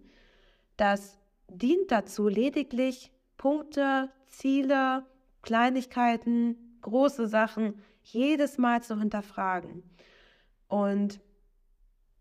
das 0.77 1.19
dient 1.49 1.91
dazu, 1.91 2.29
lediglich 2.29 3.13
Punkte, 3.39 4.11
Ziele, 4.27 5.07
Kleinigkeiten, 5.41 6.79
große 6.83 7.29
Sachen 7.29 7.81
jedes 8.03 8.59
Mal 8.59 8.83
zu 8.83 8.99
hinterfragen. 8.99 9.83
Und 10.69 11.21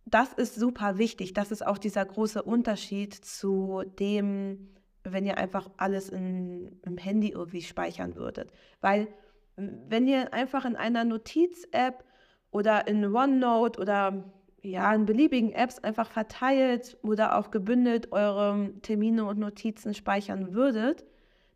das 0.05 0.33
ist 0.33 0.55
super 0.55 0.97
wichtig. 0.97 1.33
Das 1.33 1.51
ist 1.51 1.65
auch 1.65 1.77
dieser 1.77 2.05
große 2.05 2.43
Unterschied 2.43 3.13
zu 3.13 3.83
dem, 3.99 4.69
wenn 5.03 5.25
ihr 5.25 5.37
einfach 5.37 5.69
alles 5.77 6.09
in, 6.09 6.79
im 6.83 6.97
Handy 6.97 7.29
irgendwie 7.29 7.61
speichern 7.61 8.15
würdet. 8.15 8.51
Weil 8.81 9.07
wenn 9.55 10.07
ihr 10.07 10.33
einfach 10.33 10.65
in 10.65 10.75
einer 10.75 11.05
Notiz-App 11.05 12.03
oder 12.51 12.87
in 12.87 13.05
OneNote 13.13 13.79
oder 13.79 14.31
ja, 14.61 14.93
in 14.93 15.05
beliebigen 15.05 15.51
Apps 15.51 15.79
einfach 15.79 16.09
verteilt 16.09 16.97
oder 17.03 17.37
auch 17.37 17.51
gebündelt 17.51 18.11
eure 18.11 18.73
Termine 18.81 19.25
und 19.25 19.39
Notizen 19.39 19.93
speichern 19.93 20.53
würdet, 20.53 21.05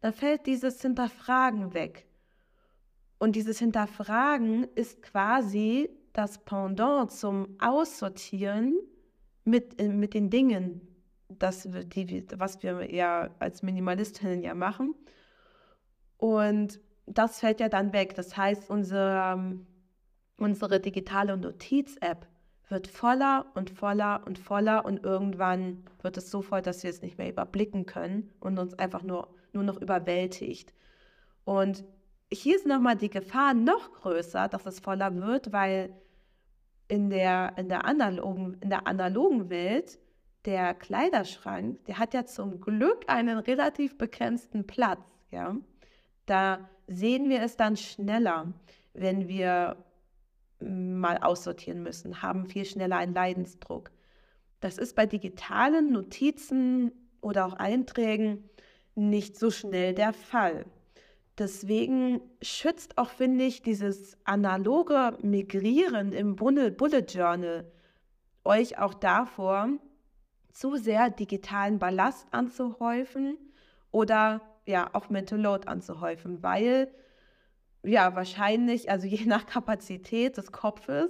dann 0.01 0.13
fällt 0.13 0.45
dieses 0.45 0.81
Hinterfragen 0.81 1.73
weg. 1.73 2.07
Und 3.17 3.35
dieses 3.35 3.59
Hinterfragen 3.59 4.67
ist 4.75 5.01
quasi 5.01 5.89
das 6.19 6.38
Pendant 6.39 7.10
zum 7.12 7.55
Aussortieren 7.60 8.77
mit, 9.45 9.82
äh, 9.82 9.88
mit 9.88 10.13
den 10.13 10.29
Dingen, 10.29 10.82
das, 11.29 11.65
die, 11.71 12.25
was 12.36 12.62
wir 12.62 12.93
ja 12.93 13.29
als 13.39 13.63
Minimalistinnen 13.63 14.43
ja 14.43 14.53
machen. 14.53 14.95
Und 16.17 16.82
das 17.05 17.39
fällt 17.39 17.62
ja 17.62 17.69
dann 17.69 17.93
weg. 17.93 18.15
Das 18.15 18.36
heißt, 18.36 18.69
unsere, 18.69 19.58
unsere 20.38 20.82
digitale 20.82 21.38
Notiz-App 21.38 22.27
wird 22.67 22.88
voller 22.88 23.45
und 23.55 23.69
voller 23.69 24.21
und 24.27 24.38
voller 24.38 24.84
und 24.84 25.05
irgendwann 25.05 25.86
wird 26.01 26.17
es 26.17 26.29
so 26.29 26.41
voll, 26.41 26.62
dass 26.62 26.84
wir 26.84 26.89
es 26.89 27.01
nicht 27.01 27.17
mehr 27.17 27.29
überblicken 27.29 27.86
können 27.86 28.29
und 28.41 28.60
uns 28.60 28.73
einfach 28.73 29.03
nur, 29.03 29.34
nur 29.53 29.63
noch 29.63 29.79
überwältigt. 29.82 30.73
Und 31.45 31.86
hier 32.32 32.58
ist 32.58 32.67
nochmal 32.67 32.97
die 32.97 33.10
Gefahr 33.10 33.53
noch 33.53 33.93
größer, 33.93 34.49
dass 34.49 34.65
es 34.65 34.82
voller 34.82 35.15
wird, 35.15 35.53
weil 35.53 35.95
in 36.89 37.10
der, 37.10 37.54
in 37.58 37.69
der, 37.69 37.86
analogen, 37.86 38.58
in 38.62 38.69
der 38.69 38.86
analogen 38.88 39.49
Welt 39.49 39.99
der 40.45 40.73
Kleiderschrank, 40.73 41.86
der 41.86 41.99
hat 41.99 42.13
ja 42.13 42.25
zum 42.25 42.60
Glück 42.60 43.06
einen 43.08 43.38
relativ 43.38 43.97
begrenzten 43.97 44.67
Platz. 44.67 44.99
Ja? 45.32 45.56
Da 46.25 46.69
sehen 46.88 47.30
wir 47.30 47.41
es 47.41 47.56
dann 47.56 47.78
schneller, 47.78 48.54
wenn 48.93 49.28
wir 49.28 49.78
mal 50.60 51.19
aussortieren 51.19 51.84
müssen, 51.84 52.21
haben 52.21 52.47
viel 52.47 52.65
schneller 52.65 52.97
einen 52.97 53.13
Leidensdruck. 53.13 53.91
Das 54.60 54.78
ist 54.78 54.95
bei 54.95 55.06
digitalen 55.06 55.91
Notizen 55.91 56.91
oder 57.21 57.45
auch 57.45 57.54
Einträgen 57.54 58.49
nicht 58.95 59.38
so 59.38 59.52
schnell 59.52 59.93
der 59.93 60.12
Fall. 60.12 60.65
Deswegen 61.39 62.19
schützt 62.41 62.97
auch, 62.97 63.10
finde 63.10 63.45
ich, 63.45 63.62
dieses 63.62 64.17
analoge 64.25 65.17
Migrieren 65.21 66.12
im 66.12 66.36
Bullet 66.36 67.06
Journal 67.08 67.71
euch 68.43 68.78
auch 68.78 68.93
davor, 68.93 69.69
zu 70.52 70.75
sehr 70.75 71.10
digitalen 71.10 71.80
Ballast 71.80 72.28
anzuhäufen 72.32 73.38
oder 73.91 74.41
ja 74.65 74.89
auch 74.91 75.10
Mental 75.10 75.39
Load 75.39 75.67
anzuhäufen, 75.69 76.43
weil 76.43 76.91
ja 77.84 78.15
wahrscheinlich, 78.15 78.91
also 78.91 79.08
je 79.08 79.25
nach 79.25 79.45
Kapazität 79.45 80.36
des 80.36 80.52
Kopfes, 80.52 81.10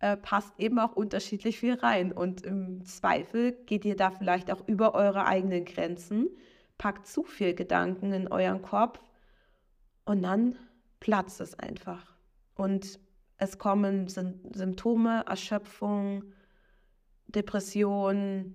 äh, 0.00 0.18
passt 0.18 0.52
eben 0.58 0.78
auch 0.80 0.94
unterschiedlich 0.94 1.58
viel 1.58 1.74
rein. 1.74 2.12
Und 2.12 2.42
im 2.42 2.84
Zweifel 2.84 3.52
geht 3.64 3.86
ihr 3.86 3.96
da 3.96 4.10
vielleicht 4.10 4.50
auch 4.52 4.68
über 4.68 4.94
eure 4.94 5.24
eigenen 5.24 5.64
Grenzen, 5.64 6.28
packt 6.76 7.06
zu 7.06 7.22
viel 7.22 7.54
Gedanken 7.54 8.12
in 8.12 8.28
euren 8.28 8.60
Kopf 8.60 9.00
und 10.04 10.22
dann 10.22 10.56
platzt 11.00 11.40
es 11.40 11.58
einfach. 11.58 12.14
Und 12.54 13.00
es 13.38 13.58
kommen 13.58 14.08
Symptome, 14.08 15.24
Erschöpfung, 15.26 16.24
Depression 17.26 18.54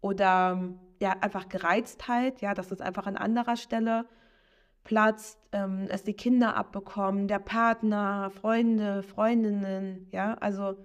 oder 0.00 0.74
ja, 1.00 1.16
einfach 1.20 1.48
Gereiztheit, 1.48 2.40
ja, 2.40 2.54
dass 2.54 2.70
es 2.70 2.80
einfach 2.80 3.06
an 3.06 3.16
anderer 3.16 3.56
Stelle 3.56 4.06
platzt, 4.84 5.38
ähm, 5.52 5.86
es 5.90 6.02
die 6.02 6.14
Kinder 6.14 6.56
abbekommen, 6.56 7.28
der 7.28 7.38
Partner, 7.38 8.30
Freunde, 8.30 9.02
Freundinnen, 9.02 10.08
ja, 10.12 10.34
also 10.34 10.76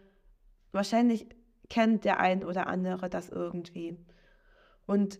wahrscheinlich 0.71 1.27
kennt 1.69 2.05
der 2.05 2.19
ein 2.19 2.43
oder 2.43 2.67
andere 2.67 3.09
das 3.09 3.29
irgendwie. 3.29 3.97
Und 4.85 5.19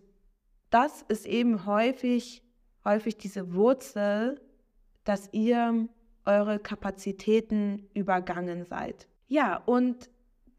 das 0.70 1.02
ist 1.02 1.26
eben 1.26 1.66
häufig, 1.66 2.42
häufig 2.84 3.16
diese 3.16 3.54
Wurzel 3.54 4.40
dass 5.08 5.28
ihr 5.32 5.88
eure 6.26 6.58
Kapazitäten 6.58 7.88
übergangen 7.94 8.64
seid. 8.64 9.08
Ja, 9.26 9.56
und 9.64 10.10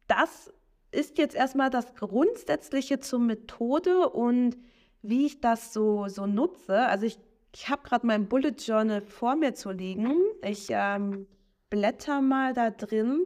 das 0.08 0.52
ist 0.92 1.20
jetzt 1.20 1.36
erstmal 1.36 1.70
das 1.70 1.94
Grundsätzliche 1.94 3.00
zur 3.00 3.20
Methode 3.20 4.10
und 4.10 4.58
wie 5.04 5.28
ich 5.28 5.40
das 5.40 5.72
so, 5.72 6.08
so 6.08 6.26
nutze. 6.26 6.88
Also 6.88 7.06
ich, 7.06 7.20
ich 7.54 7.70
habe 7.70 7.84
gerade 7.84 8.08
mein 8.08 8.28
Bullet 8.28 8.56
Journal 8.58 9.02
vor 9.02 9.36
mir 9.36 9.54
zu 9.54 9.70
liegen. 9.72 10.16
Ich 10.44 10.68
ähm, 10.70 11.28
blätter 11.70 12.22
mal 12.22 12.54
da 12.54 12.72
drin. 12.72 13.26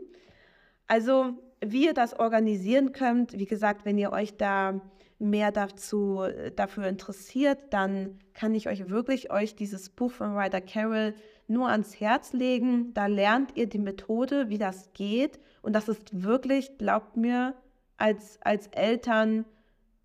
Also 0.87 1.37
wie 1.65 1.85
ihr 1.85 1.93
das 1.93 2.19
organisieren 2.19 2.91
könnt, 2.91 3.31
wie 3.39 3.45
gesagt, 3.45 3.85
wenn 3.85 3.97
ihr 3.97 4.11
euch 4.11 4.35
da 4.35 4.81
mehr 5.19 5.51
dazu, 5.51 6.23
dafür 6.55 6.87
interessiert, 6.87 7.59
dann 7.71 8.19
kann 8.33 8.55
ich 8.55 8.67
euch 8.67 8.89
wirklich 8.89 9.31
euch 9.31 9.55
dieses 9.55 9.89
Buch 9.89 10.11
von 10.11 10.37
Ryder 10.37 10.61
Carroll 10.61 11.13
nur 11.47 11.69
ans 11.69 11.99
Herz 11.99 12.33
legen. 12.33 12.93
Da 12.93 13.07
lernt 13.07 13.55
ihr 13.55 13.67
die 13.67 13.79
Methode, 13.79 14.49
wie 14.49 14.57
das 14.57 14.91
geht. 14.93 15.39
Und 15.61 15.73
das 15.73 15.87
ist 15.87 16.23
wirklich, 16.23 16.77
glaubt 16.77 17.17
mir, 17.17 17.55
als, 17.97 18.39
als 18.41 18.67
Eltern 18.67 19.45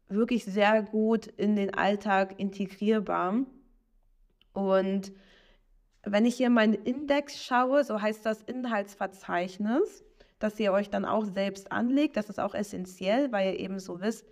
wirklich 0.09 0.45
sehr 0.45 0.83
gut 0.83 1.27
in 1.27 1.57
den 1.57 1.75
Alltag 1.75 2.39
integrierbar. 2.39 3.45
Und 4.53 5.13
wenn 6.03 6.27
ich 6.27 6.37
hier 6.37 6.51
meinen 6.51 6.75
Index 6.75 7.43
schaue, 7.43 7.85
so 7.85 8.01
heißt 8.01 8.25
das 8.25 8.43
Inhaltsverzeichnis, 8.43 10.05
dass 10.39 10.59
ihr 10.61 10.73
euch 10.73 10.91
dann 10.91 11.05
auch 11.05 11.25
selbst 11.25 11.73
anlegt. 11.73 12.17
Das 12.17 12.31
ist 12.31 12.41
auch 12.41 12.55
essentiell, 12.55 13.33
weil 13.33 13.55
ihr 13.55 13.61
eben 13.61 13.79
so 13.81 14.01
wisst, 14.01 14.27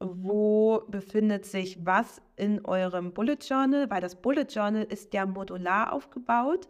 wo 0.00 0.82
befindet 0.88 1.46
sich 1.46 1.84
was 1.84 2.20
in 2.36 2.64
eurem 2.64 3.12
Bullet 3.12 3.38
Journal, 3.40 3.90
weil 3.90 4.00
das 4.00 4.16
Bullet 4.16 4.46
Journal 4.48 4.84
ist 4.84 5.14
ja 5.14 5.24
modular 5.26 5.92
aufgebaut. 5.92 6.68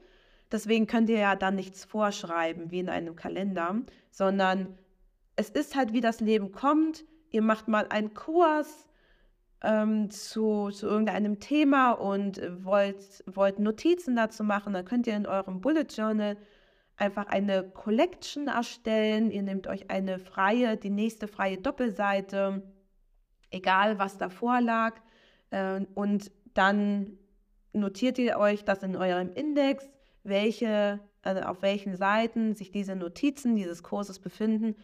Deswegen 0.53 0.87
könnt 0.87 1.09
ihr 1.11 1.19
ja 1.19 1.35
dann 1.35 1.57
nichts 1.57 1.85
vorschreiben 1.85 2.71
wie 2.71 2.79
in 2.79 2.89
einem 2.89 3.17
Kalender, 3.17 3.83
sondern 4.11 4.79
es 5.35 5.51
ist 5.51 5.75
halt, 5.75 5.93
wie 5.93 6.01
das 6.01 6.21
Leben 6.21 6.53
kommt. 6.53 7.05
Ihr 7.31 7.43
macht 7.43 7.67
mal 7.67 7.87
einen 7.89 8.15
Kurs 8.15 8.87
ähm, 9.63 10.09
zu, 10.11 10.71
zu 10.71 10.87
irgendeinem 10.87 11.41
Thema 11.41 11.93
und 11.93 12.41
wollt, 12.65 13.25
wollt 13.27 13.59
Notizen 13.59 14.15
dazu 14.15 14.45
machen, 14.45 14.73
dann 14.73 14.85
könnt 14.85 15.07
ihr 15.09 15.17
in 15.17 15.27
eurem 15.27 15.61
Bullet 15.61 15.87
Journal 15.91 16.37
einfach 16.97 17.27
eine 17.27 17.69
Collection 17.71 18.47
erstellen. 18.49 19.31
Ihr 19.31 19.43
nehmt 19.43 19.67
euch 19.67 19.91
eine 19.91 20.19
freie, 20.19 20.77
die 20.77 20.91
nächste 20.91 21.27
freie 21.27 21.59
Doppelseite 21.59 22.63
egal 23.51 23.99
was 23.99 24.19
davor 24.19 24.61
lag. 24.61 24.95
Äh, 25.51 25.81
und 25.95 26.31
dann 26.55 27.19
notiert 27.73 28.19
ihr 28.19 28.39
euch 28.39 28.65
das 28.65 28.83
in 28.83 28.97
eurem 28.97 29.33
Index, 29.33 29.89
welche, 30.23 31.01
also 31.23 31.43
auf 31.43 31.63
welchen 31.63 31.97
Seiten 31.97 32.55
sich 32.55 32.71
diese 32.71 32.97
Notizen 32.97 33.57
dieses 33.57 33.83
Kurses 33.83 34.19
befinden. 34.19 34.77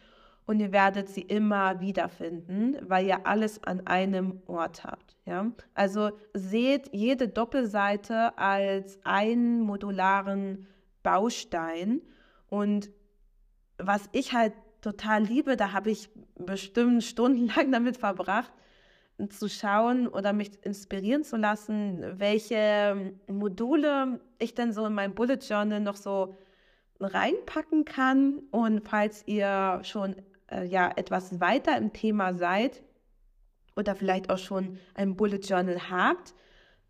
Und 0.45 0.59
ihr 0.59 0.73
werdet 0.73 1.07
sie 1.07 1.21
immer 1.21 1.79
wiederfinden, 1.79 2.77
weil 2.81 3.05
ihr 3.05 3.25
alles 3.25 3.63
an 3.63 3.87
einem 3.87 4.41
Ort 4.45 4.83
habt. 4.83 5.15
Ja? 5.25 5.51
Also 5.73 6.11
seht 6.33 6.93
jede 6.93 7.29
Doppelseite 7.29 8.37
als 8.37 8.99
einen 9.05 9.61
modularen 9.61 10.67
Baustein. 11.01 12.01
Und 12.49 12.89
was 13.77 14.09
ich 14.11 14.33
halt 14.33 14.53
total 14.83 15.23
liebe, 15.23 15.57
da 15.57 15.71
habe 15.71 15.89
ich 15.89 16.09
bestimmt 16.35 17.03
stundenlang 17.03 17.71
damit 17.71 17.97
verbracht, 17.97 18.51
zu 19.29 19.47
schauen 19.47 20.07
oder 20.07 20.33
mich 20.33 20.51
inspirieren 20.63 21.23
zu 21.23 21.37
lassen, 21.37 22.03
welche 22.19 23.13
Module 23.27 24.19
ich 24.39 24.53
denn 24.53 24.73
so 24.73 24.85
in 24.85 24.93
meinem 24.93 25.13
Bullet 25.13 25.37
Journal 25.47 25.79
noch 25.79 25.95
so 25.95 26.35
reinpacken 26.99 27.85
kann. 27.85 28.39
Und 28.51 28.87
falls 28.87 29.23
ihr 29.27 29.79
schon 29.83 30.15
äh, 30.51 30.65
ja 30.65 30.91
etwas 30.95 31.39
weiter 31.39 31.77
im 31.77 31.93
Thema 31.93 32.33
seid 32.33 32.83
oder 33.75 33.95
vielleicht 33.95 34.29
auch 34.29 34.39
schon 34.39 34.79
ein 34.95 35.15
Bullet 35.15 35.37
Journal 35.37 35.89
habt, 35.89 36.33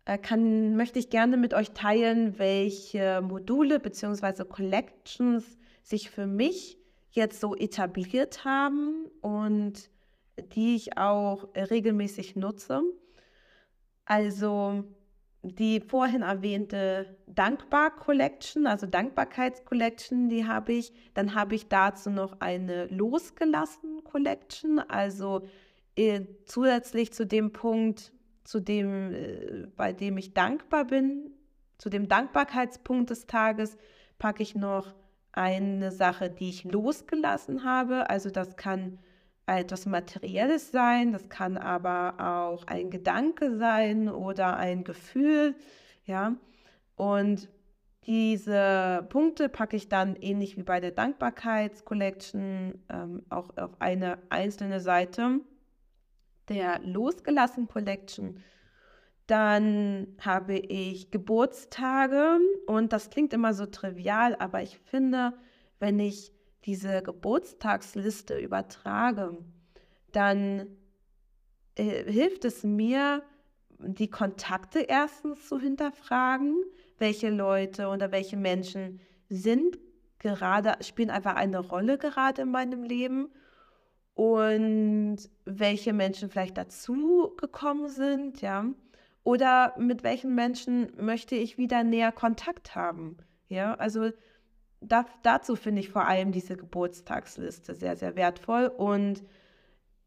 äh, 0.06 0.18
kann, 0.18 0.76
möchte 0.76 0.98
ich 0.98 1.10
gerne 1.10 1.36
mit 1.36 1.54
euch 1.54 1.72
teilen, 1.72 2.38
welche 2.38 3.20
Module 3.22 3.80
bzw. 3.80 4.44
Collections 4.44 5.44
sich 5.82 6.10
für 6.10 6.26
mich 6.26 6.78
jetzt 7.14 7.40
so 7.40 7.54
etabliert 7.54 8.44
haben 8.44 9.06
und 9.20 9.88
die 10.54 10.74
ich 10.74 10.98
auch 10.98 11.48
regelmäßig 11.54 12.36
nutze. 12.36 12.82
Also 14.04 14.84
die 15.42 15.80
vorhin 15.80 16.22
erwähnte 16.22 17.16
Dankbar 17.26 17.94
Collection, 17.96 18.66
also 18.66 18.86
Dankbarkeits-Collection, 18.86 20.28
die 20.28 20.46
habe 20.46 20.72
ich. 20.72 20.92
Dann 21.14 21.34
habe 21.34 21.54
ich 21.54 21.68
dazu 21.68 22.10
noch 22.10 22.40
eine 22.40 22.86
Losgelassen 22.86 24.02
Collection, 24.04 24.78
also 24.78 25.46
äh, 25.96 26.22
zusätzlich 26.46 27.12
zu 27.12 27.26
dem 27.26 27.52
Punkt, 27.52 28.12
zu 28.44 28.60
dem, 28.60 29.12
äh, 29.12 29.66
bei 29.76 29.92
dem 29.92 30.18
ich 30.18 30.34
dankbar 30.34 30.86
bin, 30.86 31.30
zu 31.78 31.90
dem 31.90 32.08
Dankbarkeitspunkt 32.08 33.10
des 33.10 33.26
Tages, 33.26 33.76
packe 34.18 34.42
ich 34.42 34.54
noch 34.54 34.94
eine 35.34 35.90
Sache, 35.90 36.30
die 36.30 36.48
ich 36.48 36.64
losgelassen 36.64 37.64
habe. 37.64 38.08
Also 38.10 38.30
das 38.30 38.56
kann 38.56 38.98
etwas 39.46 39.86
Materielles 39.86 40.70
sein, 40.70 41.12
das 41.12 41.28
kann 41.28 41.58
aber 41.58 42.14
auch 42.18 42.66
ein 42.66 42.90
Gedanke 42.90 43.58
sein 43.58 44.08
oder 44.08 44.56
ein 44.56 44.84
Gefühl, 44.84 45.54
ja. 46.06 46.34
Und 46.96 47.48
diese 48.06 49.06
Punkte 49.08 49.48
packe 49.48 49.76
ich 49.76 49.88
dann 49.88 50.16
ähnlich 50.16 50.56
wie 50.56 50.62
bei 50.62 50.80
der 50.80 50.92
Dankbarkeitscollection 50.92 52.82
ähm, 52.88 53.22
auch 53.30 53.56
auf 53.56 53.80
eine 53.80 54.18
einzelne 54.28 54.80
Seite 54.80 55.40
der 56.48 56.80
Losgelassen 56.80 57.66
Collection. 57.66 58.42
Dann 59.26 60.16
habe 60.20 60.56
ich 60.58 61.10
Geburtstage 61.10 62.38
und 62.66 62.92
das 62.92 63.10
klingt 63.10 63.32
immer 63.32 63.54
so 63.54 63.66
trivial, 63.66 64.36
aber 64.36 64.62
ich 64.62 64.78
finde, 64.78 65.32
wenn 65.78 65.98
ich 65.98 66.32
diese 66.64 67.02
Geburtstagsliste 67.02 68.38
übertrage, 68.38 69.38
dann 70.12 70.66
äh, 71.74 72.10
hilft 72.10 72.44
es 72.44 72.64
mir, 72.64 73.22
die 73.78 74.08
Kontakte 74.08 74.80
erstens 74.80 75.48
zu 75.48 75.58
hinterfragen, 75.58 76.56
welche 76.98 77.28
Leute 77.28 77.88
oder 77.88 78.12
welche 78.12 78.36
Menschen 78.36 79.00
sind 79.28 79.78
gerade, 80.18 80.82
spielen 80.82 81.10
einfach 81.10 81.34
eine 81.34 81.58
Rolle 81.58 81.98
gerade 81.98 82.42
in 82.42 82.50
meinem 82.50 82.82
Leben 82.82 83.30
und 84.14 85.18
welche 85.44 85.92
Menschen 85.92 86.30
vielleicht 86.30 86.56
dazu 86.56 87.34
gekommen 87.36 87.88
sind, 87.88 88.40
ja. 88.40 88.64
Oder 89.24 89.74
mit 89.78 90.04
welchen 90.04 90.34
Menschen 90.34 90.92
möchte 91.02 91.34
ich 91.34 91.58
wieder 91.58 91.82
näher 91.82 92.12
Kontakt 92.12 92.74
haben, 92.74 93.16
ja. 93.48 93.74
Also 93.74 94.10
da, 94.80 95.06
dazu 95.22 95.56
finde 95.56 95.80
ich 95.80 95.88
vor 95.88 96.06
allem 96.06 96.30
diese 96.30 96.56
Geburtstagsliste 96.56 97.74
sehr, 97.74 97.96
sehr 97.96 98.16
wertvoll. 98.16 98.66
Und 98.66 99.24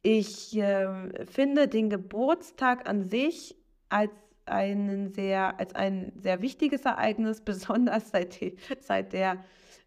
ich 0.04 0.56
äh, 0.58 1.26
finde 1.26 1.68
den 1.68 1.90
Geburtstag 1.90 2.88
an 2.88 3.10
sich 3.10 3.56
als 3.90 4.12
einen 4.46 5.10
sehr, 5.10 5.60
als 5.60 5.76
ein 5.76 6.14
sehr 6.16 6.42
wichtiges 6.42 6.86
Ereignis, 6.86 7.42
besonders 7.46 8.12
seit, 8.12 8.40
die, 8.40 8.56
seit 8.80 9.14
der 9.14 9.44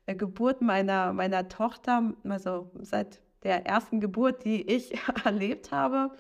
äh, 0.07 0.15
Geburt 0.15 0.61
meiner, 0.61 1.13
meiner 1.13 1.49
Tochter, 1.49 2.15
also 2.25 2.71
seit 2.81 3.21
der 3.43 3.65
ersten 3.67 4.01
Geburt, 4.01 4.45
die 4.45 4.63
ich 4.63 4.93
erlebt 5.25 5.71
habe. 5.71 6.11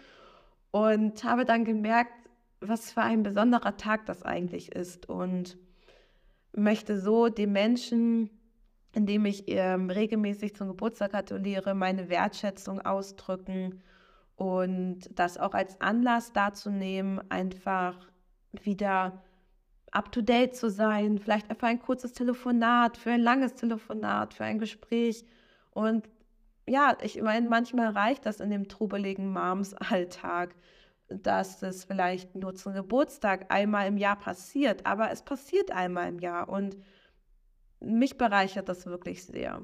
Und 0.70 1.24
habe 1.24 1.44
dann 1.44 1.64
gemerkt, 1.64 2.12
was 2.60 2.92
für 2.92 3.02
ein 3.02 3.22
besonderer 3.22 3.76
Tag 3.76 4.06
das 4.06 4.22
eigentlich 4.22 4.72
ist. 4.72 5.08
Und 5.08 5.56
möchte 6.52 7.00
so 7.00 7.28
den 7.28 7.52
Menschen 7.52 8.30
indem 8.92 9.24
ich 9.24 9.44
ähm, 9.46 9.90
regelmäßig 9.90 10.56
zum 10.56 10.68
Geburtstag 10.68 11.12
gratuliere, 11.12 11.74
meine 11.74 12.08
Wertschätzung 12.08 12.80
ausdrücken 12.80 13.82
und 14.36 15.08
das 15.14 15.38
auch 15.38 15.54
als 15.54 15.80
Anlass 15.80 16.32
dazu 16.32 16.70
nehmen, 16.70 17.20
einfach 17.30 17.94
wieder 18.52 19.22
up-to-date 19.92 20.56
zu 20.56 20.70
sein, 20.70 21.18
vielleicht 21.18 21.50
einfach 21.50 21.68
ein 21.68 21.80
kurzes 21.80 22.12
Telefonat, 22.12 22.96
für 22.96 23.10
ein 23.10 23.20
langes 23.20 23.54
Telefonat, 23.54 24.34
für 24.34 24.44
ein 24.44 24.58
Gespräch. 24.58 25.24
Und 25.72 26.08
ja, 26.66 26.96
ich 27.02 27.20
meine, 27.20 27.48
manchmal 27.48 27.90
reicht 27.90 28.26
das 28.26 28.40
in 28.40 28.50
dem 28.50 28.68
trubeligen 28.68 29.32
Moms-Alltag, 29.32 30.54
dass 31.10 31.62
es 31.62 31.84
vielleicht 31.84 32.34
nur 32.34 32.54
zum 32.54 32.72
Geburtstag 32.72 33.52
einmal 33.52 33.88
im 33.88 33.96
Jahr 33.96 34.16
passiert, 34.16 34.86
aber 34.86 35.10
es 35.10 35.22
passiert 35.22 35.70
einmal 35.72 36.08
im 36.08 36.18
Jahr 36.18 36.48
und 36.48 36.76
mich 37.80 38.16
bereichert 38.16 38.68
das 38.68 38.86
wirklich 38.86 39.24
sehr. 39.24 39.62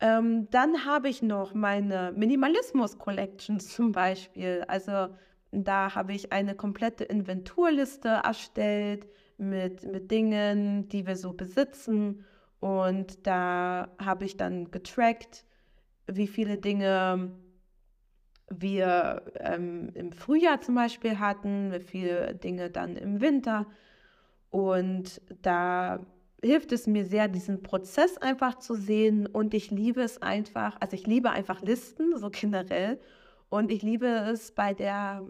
Ähm, 0.00 0.48
dann 0.50 0.84
habe 0.84 1.08
ich 1.08 1.22
noch 1.22 1.54
meine 1.54 2.12
Minimalismus-Collection 2.16 3.60
zum 3.60 3.92
Beispiel. 3.92 4.64
Also 4.68 5.08
da 5.52 5.94
habe 5.94 6.12
ich 6.12 6.32
eine 6.32 6.54
komplette 6.54 7.04
Inventurliste 7.04 8.20
erstellt 8.24 9.06
mit, 9.38 9.84
mit 9.84 10.10
Dingen, 10.10 10.88
die 10.88 11.06
wir 11.06 11.16
so 11.16 11.32
besitzen. 11.32 12.24
Und 12.60 13.26
da 13.26 13.88
habe 13.98 14.24
ich 14.24 14.36
dann 14.36 14.70
getrackt, 14.70 15.44
wie 16.06 16.26
viele 16.26 16.58
Dinge 16.58 17.32
wir 18.48 19.22
ähm, 19.40 19.90
im 19.94 20.12
Frühjahr 20.12 20.60
zum 20.60 20.74
Beispiel 20.74 21.18
hatten, 21.18 21.74
viele 21.84 22.34
Dinge 22.34 22.70
dann 22.70 22.96
im 22.96 23.20
Winter. 23.20 23.66
Und 24.50 25.20
da 25.42 26.00
hilft 26.42 26.72
es 26.72 26.86
mir 26.86 27.04
sehr, 27.04 27.28
diesen 27.28 27.62
Prozess 27.62 28.18
einfach 28.18 28.58
zu 28.58 28.74
sehen. 28.74 29.26
Und 29.26 29.54
ich 29.54 29.70
liebe 29.70 30.00
es 30.00 30.22
einfach, 30.22 30.76
also 30.80 30.94
ich 30.94 31.06
liebe 31.06 31.30
einfach 31.30 31.60
Listen, 31.62 32.16
so 32.16 32.30
generell. 32.30 33.00
Und 33.48 33.70
ich 33.70 33.82
liebe 33.82 34.06
es 34.06 34.52
bei 34.52 34.74
der, 34.74 35.24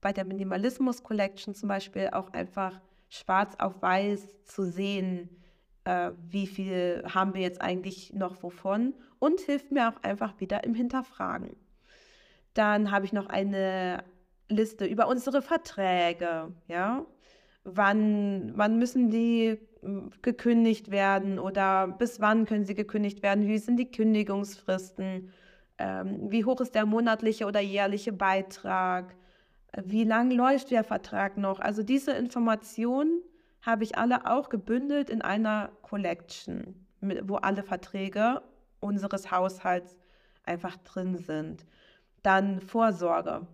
bei 0.00 0.12
der 0.12 0.24
Minimalismus 0.24 1.02
Collection 1.02 1.54
zum 1.54 1.68
Beispiel 1.68 2.10
auch 2.12 2.32
einfach 2.32 2.80
schwarz 3.08 3.54
auf 3.58 3.82
weiß 3.82 4.44
zu 4.44 4.64
sehen, 4.64 5.28
äh, 5.84 6.12
wie 6.28 6.46
viel 6.46 7.02
haben 7.08 7.34
wir 7.34 7.40
jetzt 7.40 7.60
eigentlich 7.60 8.12
noch 8.12 8.42
wovon. 8.42 8.94
Und 9.18 9.40
hilft 9.40 9.72
mir 9.72 9.88
auch 9.88 10.02
einfach 10.02 10.40
wieder 10.40 10.64
im 10.64 10.74
Hinterfragen. 10.74 11.56
Dann 12.54 12.90
habe 12.90 13.04
ich 13.04 13.12
noch 13.12 13.26
eine 13.26 14.04
Liste 14.48 14.84
über 14.86 15.08
unsere 15.08 15.42
Verträge, 15.42 16.52
ja. 16.68 17.06
Wann, 17.64 18.52
wann 18.56 18.78
müssen 18.78 19.10
die 19.10 19.58
gekündigt 20.22 20.90
werden 20.90 21.38
oder 21.38 21.88
bis 21.88 22.20
wann 22.20 22.46
können 22.46 22.64
sie 22.64 22.74
gekündigt 22.74 23.22
werden, 23.22 23.46
wie 23.46 23.58
sind 23.58 23.76
die 23.76 23.90
Kündigungsfristen, 23.90 25.30
ähm, 25.78 26.30
wie 26.30 26.44
hoch 26.44 26.60
ist 26.60 26.74
der 26.74 26.86
monatliche 26.86 27.46
oder 27.46 27.60
jährliche 27.60 28.12
Beitrag, 28.12 29.14
wie 29.84 30.04
lang 30.04 30.30
läuft 30.30 30.70
der 30.70 30.84
Vertrag 30.84 31.36
noch. 31.36 31.60
Also 31.60 31.82
diese 31.82 32.12
Informationen 32.12 33.22
habe 33.62 33.84
ich 33.84 33.96
alle 33.96 34.26
auch 34.30 34.48
gebündelt 34.48 35.10
in 35.10 35.22
einer 35.22 35.70
Collection, 35.82 36.86
wo 37.00 37.36
alle 37.36 37.62
Verträge 37.62 38.42
unseres 38.80 39.30
Haushalts 39.30 39.96
einfach 40.44 40.76
drin 40.78 41.18
sind. 41.18 41.66
Dann 42.22 42.60
Vorsorge. 42.60 43.46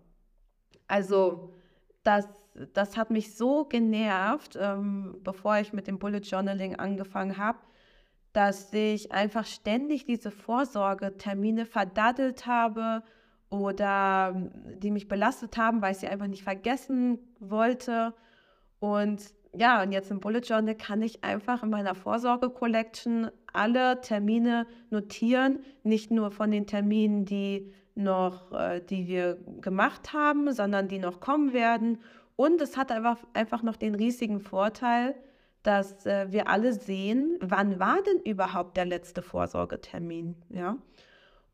Also 0.89 1.55
das 2.03 2.29
das 2.73 2.97
hat 2.97 3.11
mich 3.11 3.35
so 3.35 3.65
genervt, 3.65 4.57
ähm, 4.61 5.17
bevor 5.23 5.59
ich 5.59 5.73
mit 5.73 5.87
dem 5.87 5.99
Bullet 5.99 6.21
Journaling 6.21 6.77
angefangen 6.77 7.37
habe, 7.37 7.59
dass 8.33 8.73
ich 8.73 9.13
einfach 9.13 9.45
ständig 9.45 10.05
diese 10.05 10.31
Vorsorgetermine 10.31 11.67
verdaddelt 11.67 12.47
habe 12.47 13.03
oder 13.51 14.33
ähm, 14.35 14.51
die 14.79 14.91
mich 14.91 15.09
belastet 15.09 15.57
haben, 15.57 15.83
weil 15.83 15.93
ich 15.93 15.99
sie 15.99 16.09
einfach 16.09 16.27
nicht 16.27 16.43
vergessen 16.43 17.19
wollte. 17.41 18.15
Und 18.79 19.23
ja, 19.55 19.83
und 19.83 19.93
jetzt 19.93 20.11
im 20.11 20.21
Bullet 20.21 20.41
Journal 20.41 20.75
kann 20.75 21.01
ich 21.01 21.25
einfach 21.25 21.63
in 21.63 21.71
meiner 21.71 21.95
Vorsorge-Collection 21.95 23.31
alle 23.53 24.03
Termine 24.03 24.67
notieren, 24.91 25.61
nicht 25.83 26.11
nur 26.11 26.31
von 26.31 26.51
den 26.51 26.67
Terminen, 26.67 27.25
die 27.25 27.73
noch, 27.97 28.53
äh, 28.53 28.81
die 28.81 29.09
wir 29.09 29.39
gemacht 29.61 30.13
haben, 30.13 30.53
sondern 30.53 30.89
die 30.89 30.99
noch 30.99 31.21
kommen 31.21 31.53
werden 31.53 31.99
und 32.37 32.61
es 32.61 32.77
hat 32.77 32.93
einfach, 32.93 33.19
einfach 33.33 33.63
noch 33.63 33.77
den 33.77 33.95
riesigen 33.95 34.41
Vorteil, 34.41 35.15
dass 35.63 36.07
äh, 36.07 36.31
wir 36.31 36.49
alle 36.49 36.75
sehen, 36.75 37.39
wann 37.41 37.81
war 37.81 38.03
denn 38.03 38.21
überhaupt 38.21 38.77
der 38.77 38.85
letzte 38.85 39.23
Vorsorgetermin, 39.23 40.37
ja. 40.51 40.77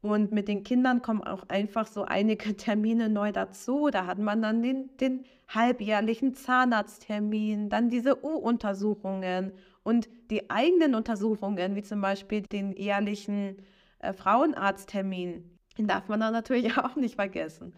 Und 0.03 0.33
mit 0.33 0.49
den 0.49 0.65
Kindern 0.65 1.01
kommen 1.01 1.23
auch 1.23 1.49
einfach 1.49 1.87
so 1.87 2.03
einige 2.03 2.57
Termine 2.57 3.09
neu 3.09 3.31
dazu. 3.31 3.89
Da 3.91 4.07
hat 4.07 4.19
man 4.19 4.43
dann 4.43 4.61
den, 4.61 4.91
den 4.97 5.25
halbjährlichen 5.47 6.35
Zahnarzttermin, 6.35 7.69
dann 7.69 7.89
diese 7.89 8.25
U-Untersuchungen 8.25 9.53
Und 9.85 10.09
die 10.31 10.51
eigenen 10.51 10.97
Untersuchungen, 10.97 11.77
wie 11.77 11.83
zum 11.83 12.01
Beispiel 12.01 12.43
den 12.43 12.73
jährlichen 12.73 13.59
äh, 14.01 14.13
Frauenarzttermin, 14.13 15.52
den 15.79 15.87
darf 15.87 16.09
man 16.09 16.21
dann 16.21 16.33
natürlich 16.33 16.77
auch 16.79 16.97
nicht 16.97 17.17
vergessen. 17.17 17.75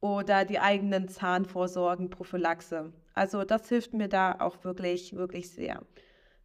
Oder 0.00 0.44
die 0.44 0.60
eigenen 0.60 1.08
Zahnvorsorgen, 1.08 2.10
Prophylaxe. 2.10 2.92
Also 3.14 3.44
das 3.44 3.68
hilft 3.68 3.94
mir 3.94 4.08
da 4.08 4.36
auch 4.38 4.62
wirklich, 4.62 5.14
wirklich 5.14 5.50
sehr. 5.50 5.82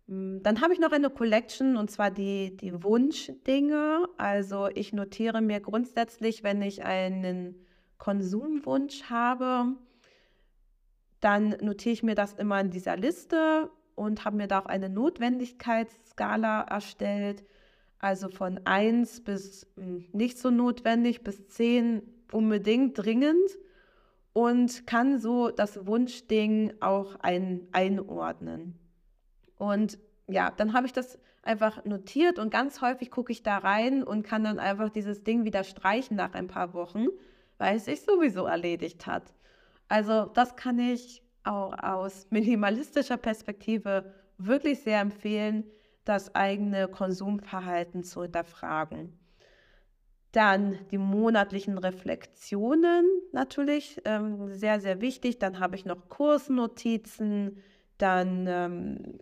Hm, 0.07 0.41
dann 0.43 0.61
habe 0.61 0.74
ich 0.74 0.80
noch 0.80 0.91
eine 0.91 1.09
Collection 1.09 1.78
und 1.78 1.91
zwar 1.91 2.11
die, 2.11 2.57
die 2.57 2.84
Wunschdinge. 2.84 4.07
Also 4.18 4.68
ich 4.74 4.93
notiere 4.93 5.41
mir 5.41 5.59
grundsätzlich, 5.59 6.43
wenn 6.43 6.61
ich 6.61 6.84
einen 6.84 7.55
Konsumwunsch 7.97 9.03
habe, 9.03 9.76
dann 11.20 11.55
notiere 11.61 11.93
ich 11.93 12.03
mir 12.03 12.16
das 12.16 12.34
immer 12.34 12.59
in 12.59 12.70
dieser 12.70 12.97
Liste 12.97 13.70
und 13.95 14.26
habe 14.26 14.36
mir 14.36 14.47
da 14.47 14.59
auch 14.59 14.66
eine 14.66 14.89
Notwendigkeitsskala 14.89 16.64
erstellt. 16.64 17.45
Also 18.04 18.28
von 18.28 18.60
1 18.66 19.22
bis 19.22 19.66
hm, 19.78 20.04
nicht 20.12 20.38
so 20.38 20.49
notwendig 20.49 21.24
bis 21.24 21.47
10 21.47 22.01
unbedingt 22.34 22.97
dringend 22.97 23.58
und 24.34 24.86
kann 24.86 25.20
so 25.20 25.51
das 25.51 25.86
Wunschding 25.88 26.74
auch 26.82 27.16
ein, 27.22 27.66
einordnen. 27.72 28.78
Und 29.58 29.99
ja, 30.28 30.51
dann 30.51 30.74
habe 30.74 30.86
ich 30.86 30.91
das 30.91 31.18
einfach 31.43 31.86
notiert 31.86 32.39
und 32.39 32.49
ganz 32.49 32.82
häufig 32.82 33.10
gucke 33.10 33.32
ich 33.32 33.41
da 33.41 33.60
rein 33.60 34.04
und 34.04 34.24
kann 34.24 34.43
dann 34.43 34.60
einfach 34.60 34.89
dieses 34.89 35.24
Ding 35.24 35.45
wieder 35.45 35.64
streichen 35.64 36.18
nach 36.18 36.34
ein 36.34 36.47
paar 36.47 36.74
Wochen, 36.74 37.06
weil 37.58 37.78
es 37.78 37.86
sich 37.86 38.01
sowieso 38.01 38.43
erledigt 38.47 39.08
hat. 39.08 39.34
Also 39.88 40.26
das 40.26 40.58
kann 40.58 40.78
ich 40.78 41.24
auch 41.45 41.72
aus 41.82 42.28
minimalistischer 42.32 43.16
Perspektive 43.16 44.14
wirklich 44.38 44.82
sehr 44.82 44.99
empfehlen, 44.99 45.64
das 46.06 46.36
eigene 46.36 46.88
Konsumverhalten 46.88 48.04
zu 48.04 48.24
hinterfragen. 48.24 49.18
Dann 50.32 50.80
die 50.91 50.97
monatlichen 50.97 51.78
Reflexionen 51.78 53.06
natürlich, 53.32 54.01
ähm, 54.06 54.54
sehr, 54.54 54.80
sehr 54.80 54.99
wichtig. 54.99 55.38
Dann 55.38 55.60
habe 55.60 55.76
ich 55.76 55.86
noch 55.86 56.10
Kursnotizen, 56.10 57.58
dann 57.97 58.47
ähm, 58.47 59.20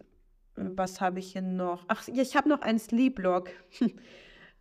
was 0.55 1.01
habe 1.01 1.19
ich 1.19 1.33
hier 1.33 1.41
noch? 1.41 1.83
Ach, 1.87 2.07
ich 2.07 2.35
habe 2.35 2.49
noch 2.49 2.61
einen 2.61 2.79
Sleep-Log. 2.79 3.49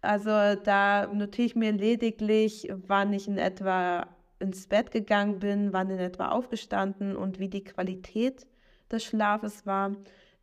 Also 0.02 0.30
da 0.30 1.08
notiere 1.12 1.44
ich 1.44 1.56
mir 1.56 1.72
lediglich, 1.72 2.72
wann 2.86 3.12
ich 3.12 3.28
in 3.28 3.36
etwa 3.36 4.06
ins 4.38 4.66
Bett 4.66 4.90
gegangen 4.90 5.40
bin, 5.40 5.74
wann 5.74 5.90
in 5.90 5.98
etwa 5.98 6.30
aufgestanden 6.30 7.16
und 7.16 7.38
wie 7.38 7.48
die 7.48 7.64
Qualität 7.64 8.46
des 8.90 9.04
Schlafes 9.04 9.66
war. 9.66 9.92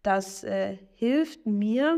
Das 0.03 0.43
äh, 0.43 0.77
hilft 0.95 1.45
mir 1.45 1.97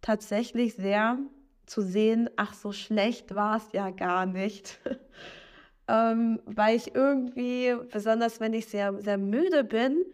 tatsächlich 0.00 0.74
sehr 0.74 1.18
zu 1.66 1.80
sehen, 1.82 2.28
ach, 2.36 2.54
so 2.54 2.72
schlecht 2.72 3.34
war 3.34 3.56
es 3.56 3.72
ja 3.72 3.90
gar 3.90 4.26
nicht. 4.26 4.80
ähm, 5.88 6.40
weil 6.44 6.76
ich 6.76 6.94
irgendwie, 6.94 7.74
besonders 7.90 8.40
wenn 8.40 8.52
ich 8.52 8.66
sehr, 8.66 9.00
sehr 9.00 9.18
müde 9.18 9.64
bin, 9.64 10.04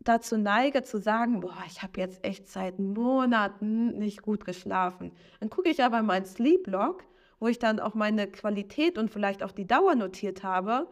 dazu 0.00 0.36
neige 0.36 0.82
zu 0.82 0.98
sagen, 0.98 1.40
boah, 1.40 1.62
ich 1.66 1.82
habe 1.82 2.00
jetzt 2.00 2.24
echt 2.24 2.48
seit 2.48 2.78
Monaten 2.78 3.98
nicht 3.98 4.22
gut 4.22 4.44
geschlafen. 4.44 5.12
Dann 5.40 5.50
gucke 5.50 5.68
ich 5.68 5.82
aber 5.82 6.00
in 6.00 6.06
meinen 6.06 6.26
Sleep 6.26 6.66
Log, 6.66 7.04
wo 7.38 7.48
ich 7.48 7.58
dann 7.58 7.80
auch 7.80 7.94
meine 7.94 8.28
Qualität 8.28 8.98
und 8.98 9.10
vielleicht 9.10 9.42
auch 9.42 9.52
die 9.52 9.66
Dauer 9.66 9.94
notiert 9.94 10.42
habe 10.42 10.88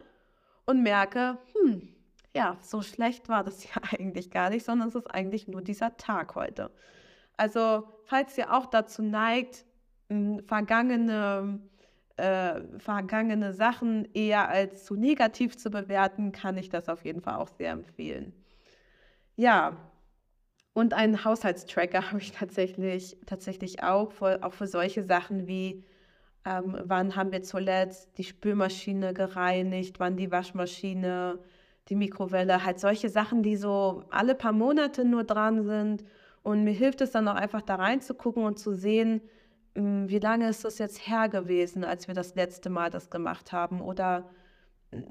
und 0.65 0.83
merke, 0.83 1.37
hm, 1.53 1.89
ja, 2.35 2.57
so 2.61 2.81
schlecht 2.81 3.29
war 3.29 3.43
das 3.43 3.63
ja 3.75 3.81
eigentlich 3.91 4.31
gar 4.31 4.49
nicht, 4.49 4.65
sondern 4.65 4.89
es 4.89 4.95
ist 4.95 5.07
eigentlich 5.07 5.47
nur 5.47 5.61
dieser 5.61 5.97
Tag 5.97 6.35
heute. 6.35 6.71
Also, 7.37 7.87
falls 8.05 8.37
ihr 8.37 8.53
auch 8.53 8.67
dazu 8.67 9.01
neigt, 9.01 9.65
vergangene, 10.45 11.59
äh, 12.17 12.61
vergangene 12.77 13.53
Sachen 13.53 14.07
eher 14.13 14.49
als 14.49 14.85
zu 14.85 14.95
negativ 14.95 15.57
zu 15.57 15.71
bewerten, 15.71 16.31
kann 16.31 16.57
ich 16.57 16.69
das 16.69 16.89
auf 16.89 17.05
jeden 17.05 17.21
Fall 17.21 17.35
auch 17.35 17.47
sehr 17.47 17.71
empfehlen. 17.71 18.33
Ja, 19.35 19.77
und 20.73 20.93
einen 20.93 21.23
Haushaltstracker 21.25 22.01
habe 22.11 22.19
ich 22.19 22.31
tatsächlich, 22.31 23.17
tatsächlich 23.25 23.83
auch, 23.83 24.11
für, 24.11 24.43
auch 24.43 24.53
für 24.53 24.67
solche 24.67 25.03
Sachen 25.03 25.47
wie, 25.47 25.85
ähm, 26.45 26.77
wann 26.83 27.15
haben 27.15 27.31
wir 27.31 27.43
zuletzt 27.43 28.17
die 28.17 28.23
Spülmaschine 28.23 29.13
gereinigt, 29.13 29.99
wann 29.99 30.17
die 30.17 30.31
Waschmaschine, 30.31 31.39
die 31.91 31.95
Mikrowelle, 31.97 32.63
halt 32.63 32.79
solche 32.79 33.09
Sachen, 33.09 33.43
die 33.43 33.57
so 33.57 34.05
alle 34.09 34.33
paar 34.33 34.53
Monate 34.53 35.03
nur 35.03 35.25
dran 35.25 35.63
sind. 35.63 36.05
Und 36.41 36.63
mir 36.63 36.71
hilft 36.71 37.01
es 37.01 37.11
dann 37.11 37.27
auch 37.27 37.35
einfach 37.35 37.61
da 37.61 37.75
reinzugucken 37.75 38.45
und 38.45 38.57
zu 38.57 38.73
sehen, 38.73 39.21
hm, 39.75 40.09
wie 40.09 40.19
lange 40.19 40.49
ist 40.49 40.63
das 40.63 40.79
jetzt 40.79 41.05
her 41.05 41.27
gewesen, 41.27 41.83
als 41.83 42.07
wir 42.07 42.15
das 42.15 42.33
letzte 42.35 42.69
Mal 42.69 42.89
das 42.89 43.09
gemacht 43.09 43.51
haben 43.51 43.81
oder 43.81 44.29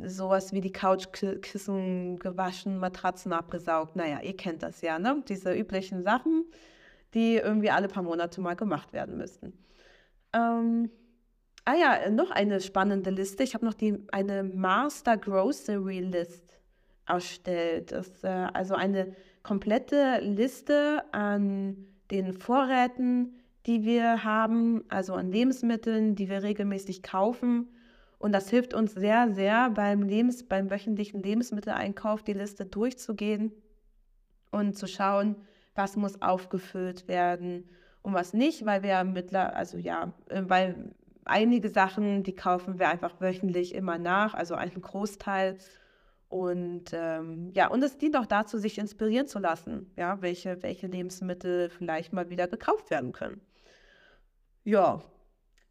sowas 0.02 0.52
wie 0.52 0.62
die 0.62 0.72
Couchkissen 0.72 2.18
gewaschen, 2.18 2.78
Matratzen 2.78 3.32
abgesaugt. 3.34 3.94
Naja, 3.94 4.20
ihr 4.22 4.36
kennt 4.36 4.62
das 4.62 4.80
ja, 4.80 4.98
ne? 4.98 5.22
Diese 5.28 5.52
üblichen 5.54 6.02
Sachen, 6.02 6.46
die 7.12 7.36
irgendwie 7.36 7.70
alle 7.70 7.88
paar 7.88 8.02
Monate 8.02 8.40
mal 8.40 8.56
gemacht 8.56 8.94
werden 8.94 9.18
müssten. 9.18 9.52
Ähm, 10.32 10.90
ah 11.66 11.74
ja, 11.74 12.10
noch 12.10 12.30
eine 12.30 12.60
spannende 12.60 13.10
Liste. 13.10 13.42
Ich 13.42 13.52
habe 13.54 13.66
noch 13.66 13.74
die, 13.74 14.02
eine 14.12 14.44
Master 14.44 15.18
Grocery 15.18 16.00
List 16.00 16.49
erstellt. 17.10 17.92
Das 17.92 18.08
ist 18.08 18.24
äh, 18.24 18.28
also 18.28 18.74
eine 18.74 19.14
komplette 19.42 20.20
Liste 20.20 21.04
an 21.12 21.76
den 22.10 22.32
Vorräten, 22.32 23.34
die 23.66 23.84
wir 23.84 24.24
haben, 24.24 24.84
also 24.88 25.14
an 25.14 25.30
Lebensmitteln, 25.30 26.14
die 26.14 26.28
wir 26.28 26.42
regelmäßig 26.42 27.02
kaufen 27.02 27.68
und 28.20 28.32
das 28.32 28.50
hilft 28.50 28.74
uns 28.74 28.92
sehr, 28.92 29.32
sehr 29.32 29.70
beim, 29.70 30.02
Lebens-, 30.02 30.46
beim 30.46 30.70
wöchentlichen 30.70 31.22
Lebensmitteleinkauf 31.22 32.22
die 32.22 32.34
Liste 32.34 32.66
durchzugehen 32.66 33.50
und 34.50 34.76
zu 34.76 34.86
schauen, 34.86 35.36
was 35.74 35.96
muss 35.96 36.20
aufgefüllt 36.20 37.08
werden 37.08 37.70
und 38.02 38.12
was 38.12 38.34
nicht, 38.34 38.66
weil 38.66 38.82
wir 38.82 39.02
mittler, 39.04 39.56
also 39.56 39.78
ja, 39.78 40.12
äh, 40.28 40.42
weil 40.46 40.94
einige 41.24 41.70
Sachen, 41.70 42.22
die 42.22 42.34
kaufen 42.34 42.78
wir 42.78 42.90
einfach 42.90 43.22
wöchentlich 43.22 43.74
immer 43.74 43.96
nach, 43.96 44.34
also 44.34 44.54
einen 44.54 44.82
Großteil. 44.82 45.56
Und 46.30 46.92
ähm, 46.92 47.50
ja, 47.54 47.66
und 47.66 47.82
es 47.82 47.98
dient 47.98 48.16
auch 48.16 48.24
dazu, 48.24 48.56
sich 48.56 48.78
inspirieren 48.78 49.26
zu 49.26 49.40
lassen, 49.40 49.90
ja, 49.96 50.22
welche, 50.22 50.62
welche 50.62 50.86
Lebensmittel 50.86 51.68
vielleicht 51.70 52.12
mal 52.12 52.30
wieder 52.30 52.46
gekauft 52.46 52.88
werden 52.90 53.10
können. 53.10 53.40
Ja, 54.62 55.02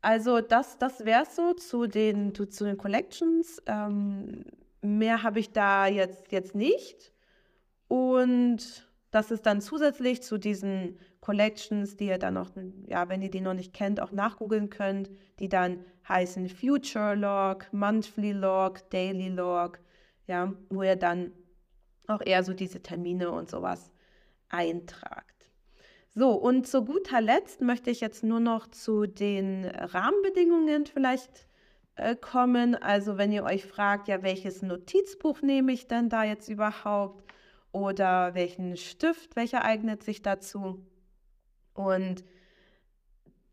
also 0.02 0.42
das, 0.42 0.78
das 0.78 1.06
wäre 1.06 1.26
so 1.26 1.54
zu 1.54 1.88
den, 1.88 2.36
zu, 2.36 2.46
zu 2.46 2.66
den 2.66 2.78
Collections. 2.78 3.62
Ähm, 3.68 4.44
mehr 4.82 5.24
habe 5.24 5.40
ich 5.40 5.54
da 5.54 5.88
jetzt, 5.88 6.30
jetzt 6.34 6.56
nicht. 6.56 7.14
Und 7.88 8.90
das 9.12 9.32
ist 9.32 9.46
dann 9.46 9.62
zusätzlich 9.62 10.22
zu 10.24 10.38
diesen 10.38 11.00
Collections, 11.22 11.96
die 11.96 12.08
ihr 12.08 12.18
dann 12.20 12.34
noch, 12.34 12.52
ja, 12.86 13.08
wenn 13.08 13.22
ihr 13.22 13.32
die 13.32 13.40
noch 13.40 13.54
nicht 13.54 13.74
kennt, 13.74 14.02
auch 14.02 14.12
nachgoogeln 14.12 14.70
könnt, 14.70 15.10
die 15.40 15.48
dann 15.48 15.86
heißen 16.10 16.50
Future 16.50 17.16
Log, 17.16 17.72
Monthly 17.72 18.34
Log, 18.34 18.90
Daily 18.90 19.30
Log, 19.30 19.80
ja, 20.30 20.54
wo 20.70 20.84
ihr 20.84 20.96
dann 20.96 21.34
auch 22.08 22.22
eher 22.26 22.44
so 22.44 22.54
diese 22.54 22.82
Termine 22.82 23.32
und 23.32 23.50
sowas 23.50 23.92
eintragt. 24.48 25.26
So, 26.16 26.32
und 26.32 26.68
zu 26.68 26.86
guter 26.86 27.20
Letzt 27.20 27.62
möchte 27.62 27.90
ich 27.92 28.00
jetzt 28.00 28.24
nur 28.24 28.40
noch 28.40 28.68
zu 28.68 29.06
den 29.06 29.66
Rahmenbedingungen 29.66 30.86
vielleicht 30.86 31.48
äh, 31.96 32.16
kommen. 32.16 32.76
Also 32.76 33.18
wenn 33.18 33.32
ihr 33.32 33.44
euch 33.44 33.66
fragt, 33.66 34.08
ja, 34.08 34.24
welches 34.24 34.62
Notizbuch 34.62 35.42
nehme 35.42 35.72
ich 35.72 35.88
denn 35.88 36.10
da 36.10 36.24
jetzt 36.24 36.48
überhaupt? 36.48 37.24
Oder 37.72 38.34
welchen 38.34 38.78
Stift, 38.78 39.36
welcher 39.36 39.64
eignet 39.64 40.04
sich 40.04 40.22
dazu? 40.22 40.84
Und 41.74 42.24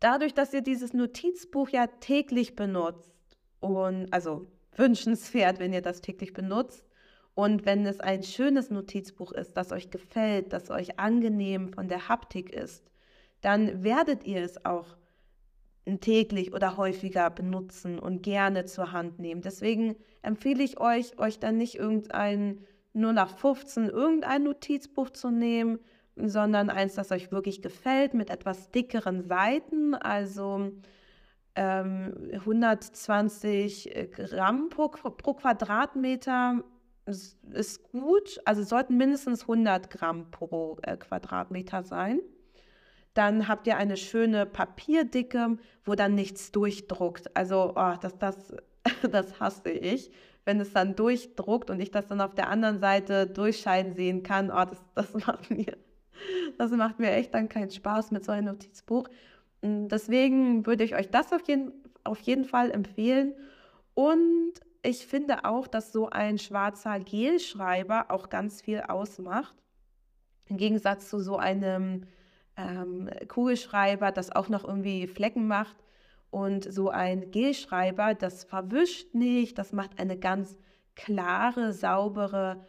dadurch, 0.00 0.32
dass 0.32 0.54
ihr 0.54 0.62
dieses 0.62 0.94
Notizbuch 0.94 1.68
ja 1.70 1.86
täglich 1.86 2.56
benutzt, 2.56 3.12
und 3.60 4.12
also 4.12 4.46
wünschenswert, 4.76 5.58
wenn 5.58 5.72
ihr 5.72 5.82
das 5.82 6.00
täglich 6.00 6.32
benutzt, 6.32 6.86
und 7.36 7.66
wenn 7.66 7.84
es 7.84 8.00
ein 8.00 8.22
schönes 8.22 8.70
Notizbuch 8.70 9.30
ist, 9.30 9.58
das 9.58 9.70
euch 9.70 9.90
gefällt, 9.90 10.54
das 10.54 10.70
euch 10.70 10.98
angenehm 10.98 11.68
von 11.68 11.86
der 11.86 12.08
Haptik 12.08 12.50
ist, 12.50 12.82
dann 13.42 13.84
werdet 13.84 14.24
ihr 14.26 14.42
es 14.42 14.64
auch 14.64 14.96
täglich 16.00 16.54
oder 16.54 16.78
häufiger 16.78 17.28
benutzen 17.28 17.98
und 17.98 18.22
gerne 18.22 18.64
zur 18.64 18.92
Hand 18.92 19.18
nehmen. 19.18 19.42
Deswegen 19.42 19.96
empfehle 20.22 20.64
ich 20.64 20.80
euch, 20.80 21.18
euch 21.18 21.38
dann 21.38 21.58
nicht 21.58 21.74
irgendein 21.74 22.64
nur 22.94 23.12
nach 23.12 23.36
15 23.36 23.90
irgendein 23.90 24.44
Notizbuch 24.44 25.10
zu 25.10 25.30
nehmen, 25.30 25.78
sondern 26.16 26.70
eins, 26.70 26.94
das 26.94 27.12
euch 27.12 27.30
wirklich 27.30 27.60
gefällt, 27.60 28.14
mit 28.14 28.30
etwas 28.30 28.70
dickeren 28.70 29.22
Seiten, 29.22 29.94
also 29.94 30.72
ähm, 31.56 32.14
120 32.32 34.10
Gramm 34.12 34.68
pro, 34.68 34.88
pro 34.88 35.34
Quadratmeter 35.34 36.62
ist 37.52 37.82
gut, 37.92 38.40
also 38.44 38.62
sollten 38.62 38.96
mindestens 38.96 39.42
100 39.42 39.90
Gramm 39.90 40.30
pro 40.30 40.78
äh, 40.82 40.96
Quadratmeter 40.96 41.82
sein. 41.82 42.20
Dann 43.14 43.48
habt 43.48 43.66
ihr 43.66 43.76
eine 43.76 43.96
schöne 43.96 44.44
Papierdicke, 44.44 45.56
wo 45.84 45.94
dann 45.94 46.14
nichts 46.14 46.52
durchdruckt. 46.52 47.34
Also 47.34 47.72
oh, 47.76 47.94
das, 48.00 48.18
das, 48.18 48.54
das 49.10 49.40
hasse 49.40 49.70
ich, 49.70 50.10
wenn 50.44 50.60
es 50.60 50.72
dann 50.72 50.96
durchdruckt 50.96 51.70
und 51.70 51.80
ich 51.80 51.90
das 51.90 52.08
dann 52.08 52.20
auf 52.20 52.34
der 52.34 52.48
anderen 52.48 52.80
Seite 52.80 53.26
durchscheinen 53.26 53.94
sehen 53.94 54.22
kann. 54.22 54.50
Oh, 54.50 54.64
das, 54.64 54.84
das, 54.94 55.14
macht 55.26 55.50
mir, 55.50 55.76
das 56.58 56.70
macht 56.72 56.98
mir 56.98 57.12
echt 57.12 57.32
dann 57.34 57.48
keinen 57.48 57.70
Spaß 57.70 58.10
mit 58.10 58.24
so 58.24 58.32
einem 58.32 58.48
Notizbuch. 58.48 59.08
Deswegen 59.88 60.66
würde 60.66 60.84
ich 60.84 60.94
euch 60.94 61.10
das 61.10 61.32
auf 61.32 61.46
jeden, 61.48 61.72
auf 62.04 62.20
jeden 62.20 62.44
Fall 62.44 62.70
empfehlen. 62.70 63.34
Und 63.94 64.52
ich 64.82 65.06
finde 65.06 65.44
auch, 65.44 65.66
dass 65.66 65.92
so 65.92 66.10
ein 66.10 66.38
schwarzer 66.38 67.00
Gelschreiber 67.00 68.06
auch 68.10 68.28
ganz 68.28 68.62
viel 68.62 68.80
ausmacht. 68.80 69.54
Im 70.48 70.58
Gegensatz 70.58 71.10
zu 71.10 71.18
so 71.20 71.36
einem 71.36 72.06
ähm, 72.56 73.10
Kugelschreiber, 73.28 74.12
das 74.12 74.30
auch 74.30 74.48
noch 74.48 74.64
irgendwie 74.64 75.06
Flecken 75.06 75.48
macht. 75.48 75.76
Und 76.30 76.72
so 76.72 76.90
ein 76.90 77.30
Gelschreiber, 77.30 78.14
das 78.14 78.44
verwischt 78.44 79.14
nicht, 79.14 79.58
das 79.58 79.72
macht 79.72 79.98
eine 79.98 80.18
ganz 80.18 80.56
klare, 80.94 81.72
saubere 81.72 82.66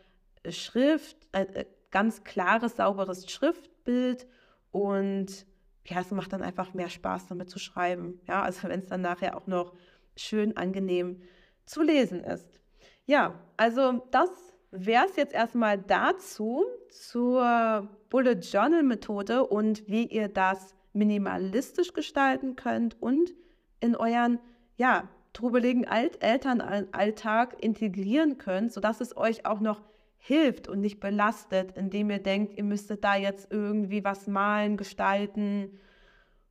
Schrift, 0.49 1.17
äh, 1.31 1.65
ganz 1.91 2.23
klares, 2.23 2.75
sauberes 2.75 3.29
Schriftbild 3.29 4.27
und 4.71 5.45
ja, 5.87 6.01
es 6.01 6.11
macht 6.11 6.33
dann 6.33 6.41
einfach 6.41 6.73
mehr 6.73 6.89
Spaß, 6.89 7.27
damit 7.27 7.49
zu 7.49 7.59
schreiben. 7.59 8.19
Ja, 8.27 8.43
also 8.43 8.67
wenn 8.67 8.79
es 8.79 8.87
dann 8.87 9.01
nachher 9.01 9.37
auch 9.37 9.47
noch 9.47 9.73
schön 10.15 10.57
angenehm 10.57 11.21
zu 11.65 11.81
lesen 11.81 12.23
ist. 12.23 12.59
Ja, 13.05 13.35
also 13.55 14.05
das 14.11 14.29
wäre 14.71 15.05
es 15.05 15.15
jetzt 15.15 15.33
erstmal 15.33 15.77
dazu, 15.77 16.65
zur 16.89 17.89
Bullet 18.09 18.39
Journal 18.39 18.83
Methode 18.83 19.45
und 19.45 19.87
wie 19.87 20.05
ihr 20.05 20.27
das 20.27 20.75
minimalistisch 20.93 21.93
gestalten 21.93 22.55
könnt 22.55 23.01
und 23.01 23.33
in 23.79 23.95
euren, 23.95 24.39
ja, 24.77 25.07
trubeligen 25.33 25.87
Alt 25.87 26.23
Elternalltag 26.23 27.63
integrieren 27.63 28.37
könnt, 28.37 28.73
sodass 28.73 29.01
es 29.01 29.15
euch 29.15 29.45
auch 29.45 29.59
noch 29.59 29.81
hilft 30.27 30.67
und 30.67 30.81
nicht 30.81 30.99
belastet, 30.99 31.77
indem 31.77 32.09
ihr 32.09 32.19
denkt, 32.19 32.57
ihr 32.57 32.65
müsstet 32.65 33.03
da 33.03 33.15
jetzt 33.15 33.49
irgendwie 33.49 34.03
was 34.03 34.27
malen, 34.27 34.75
gestalten 34.75 35.79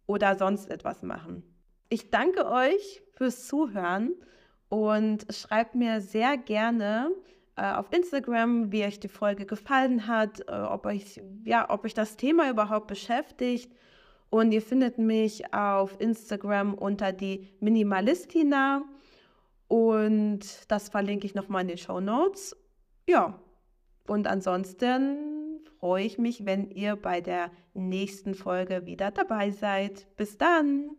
oder 0.06 0.36
sonst 0.36 0.70
etwas 0.70 1.02
machen. 1.02 1.42
Ich 1.90 2.10
danke 2.10 2.50
euch 2.50 3.02
fürs 3.12 3.46
Zuhören 3.46 4.14
und 4.70 5.26
schreibt 5.30 5.74
mir 5.74 6.00
sehr 6.00 6.38
gerne 6.38 7.10
äh, 7.56 7.70
auf 7.70 7.92
Instagram, 7.92 8.72
wie 8.72 8.84
euch 8.84 8.98
die 8.98 9.08
Folge 9.08 9.44
gefallen 9.44 10.06
hat, 10.06 10.40
äh, 10.48 10.52
ob, 10.52 10.86
euch, 10.86 11.20
ja, 11.44 11.68
ob 11.68 11.84
euch 11.84 11.94
das 11.94 12.16
Thema 12.16 12.50
überhaupt 12.50 12.86
beschäftigt. 12.86 13.70
Und 14.30 14.52
ihr 14.52 14.62
findet 14.62 14.96
mich 14.96 15.52
auf 15.52 16.00
Instagram 16.00 16.74
unter 16.74 17.12
die 17.12 17.46
Minimalistina. 17.60 18.82
Und 19.68 20.40
das 20.68 20.88
verlinke 20.88 21.26
ich 21.26 21.34
nochmal 21.34 21.62
in 21.62 21.68
den 21.68 21.78
Show 21.78 22.00
Notes. 22.00 22.56
Ja, 23.06 23.38
und 24.08 24.26
ansonsten 24.26 25.60
freue 25.78 26.04
ich 26.04 26.18
mich, 26.18 26.44
wenn 26.46 26.70
ihr 26.70 26.96
bei 26.96 27.20
der 27.20 27.50
nächsten 27.74 28.34
Folge 28.34 28.86
wieder 28.86 29.10
dabei 29.10 29.50
seid. 29.50 30.06
Bis 30.16 30.38
dann! 30.38 30.90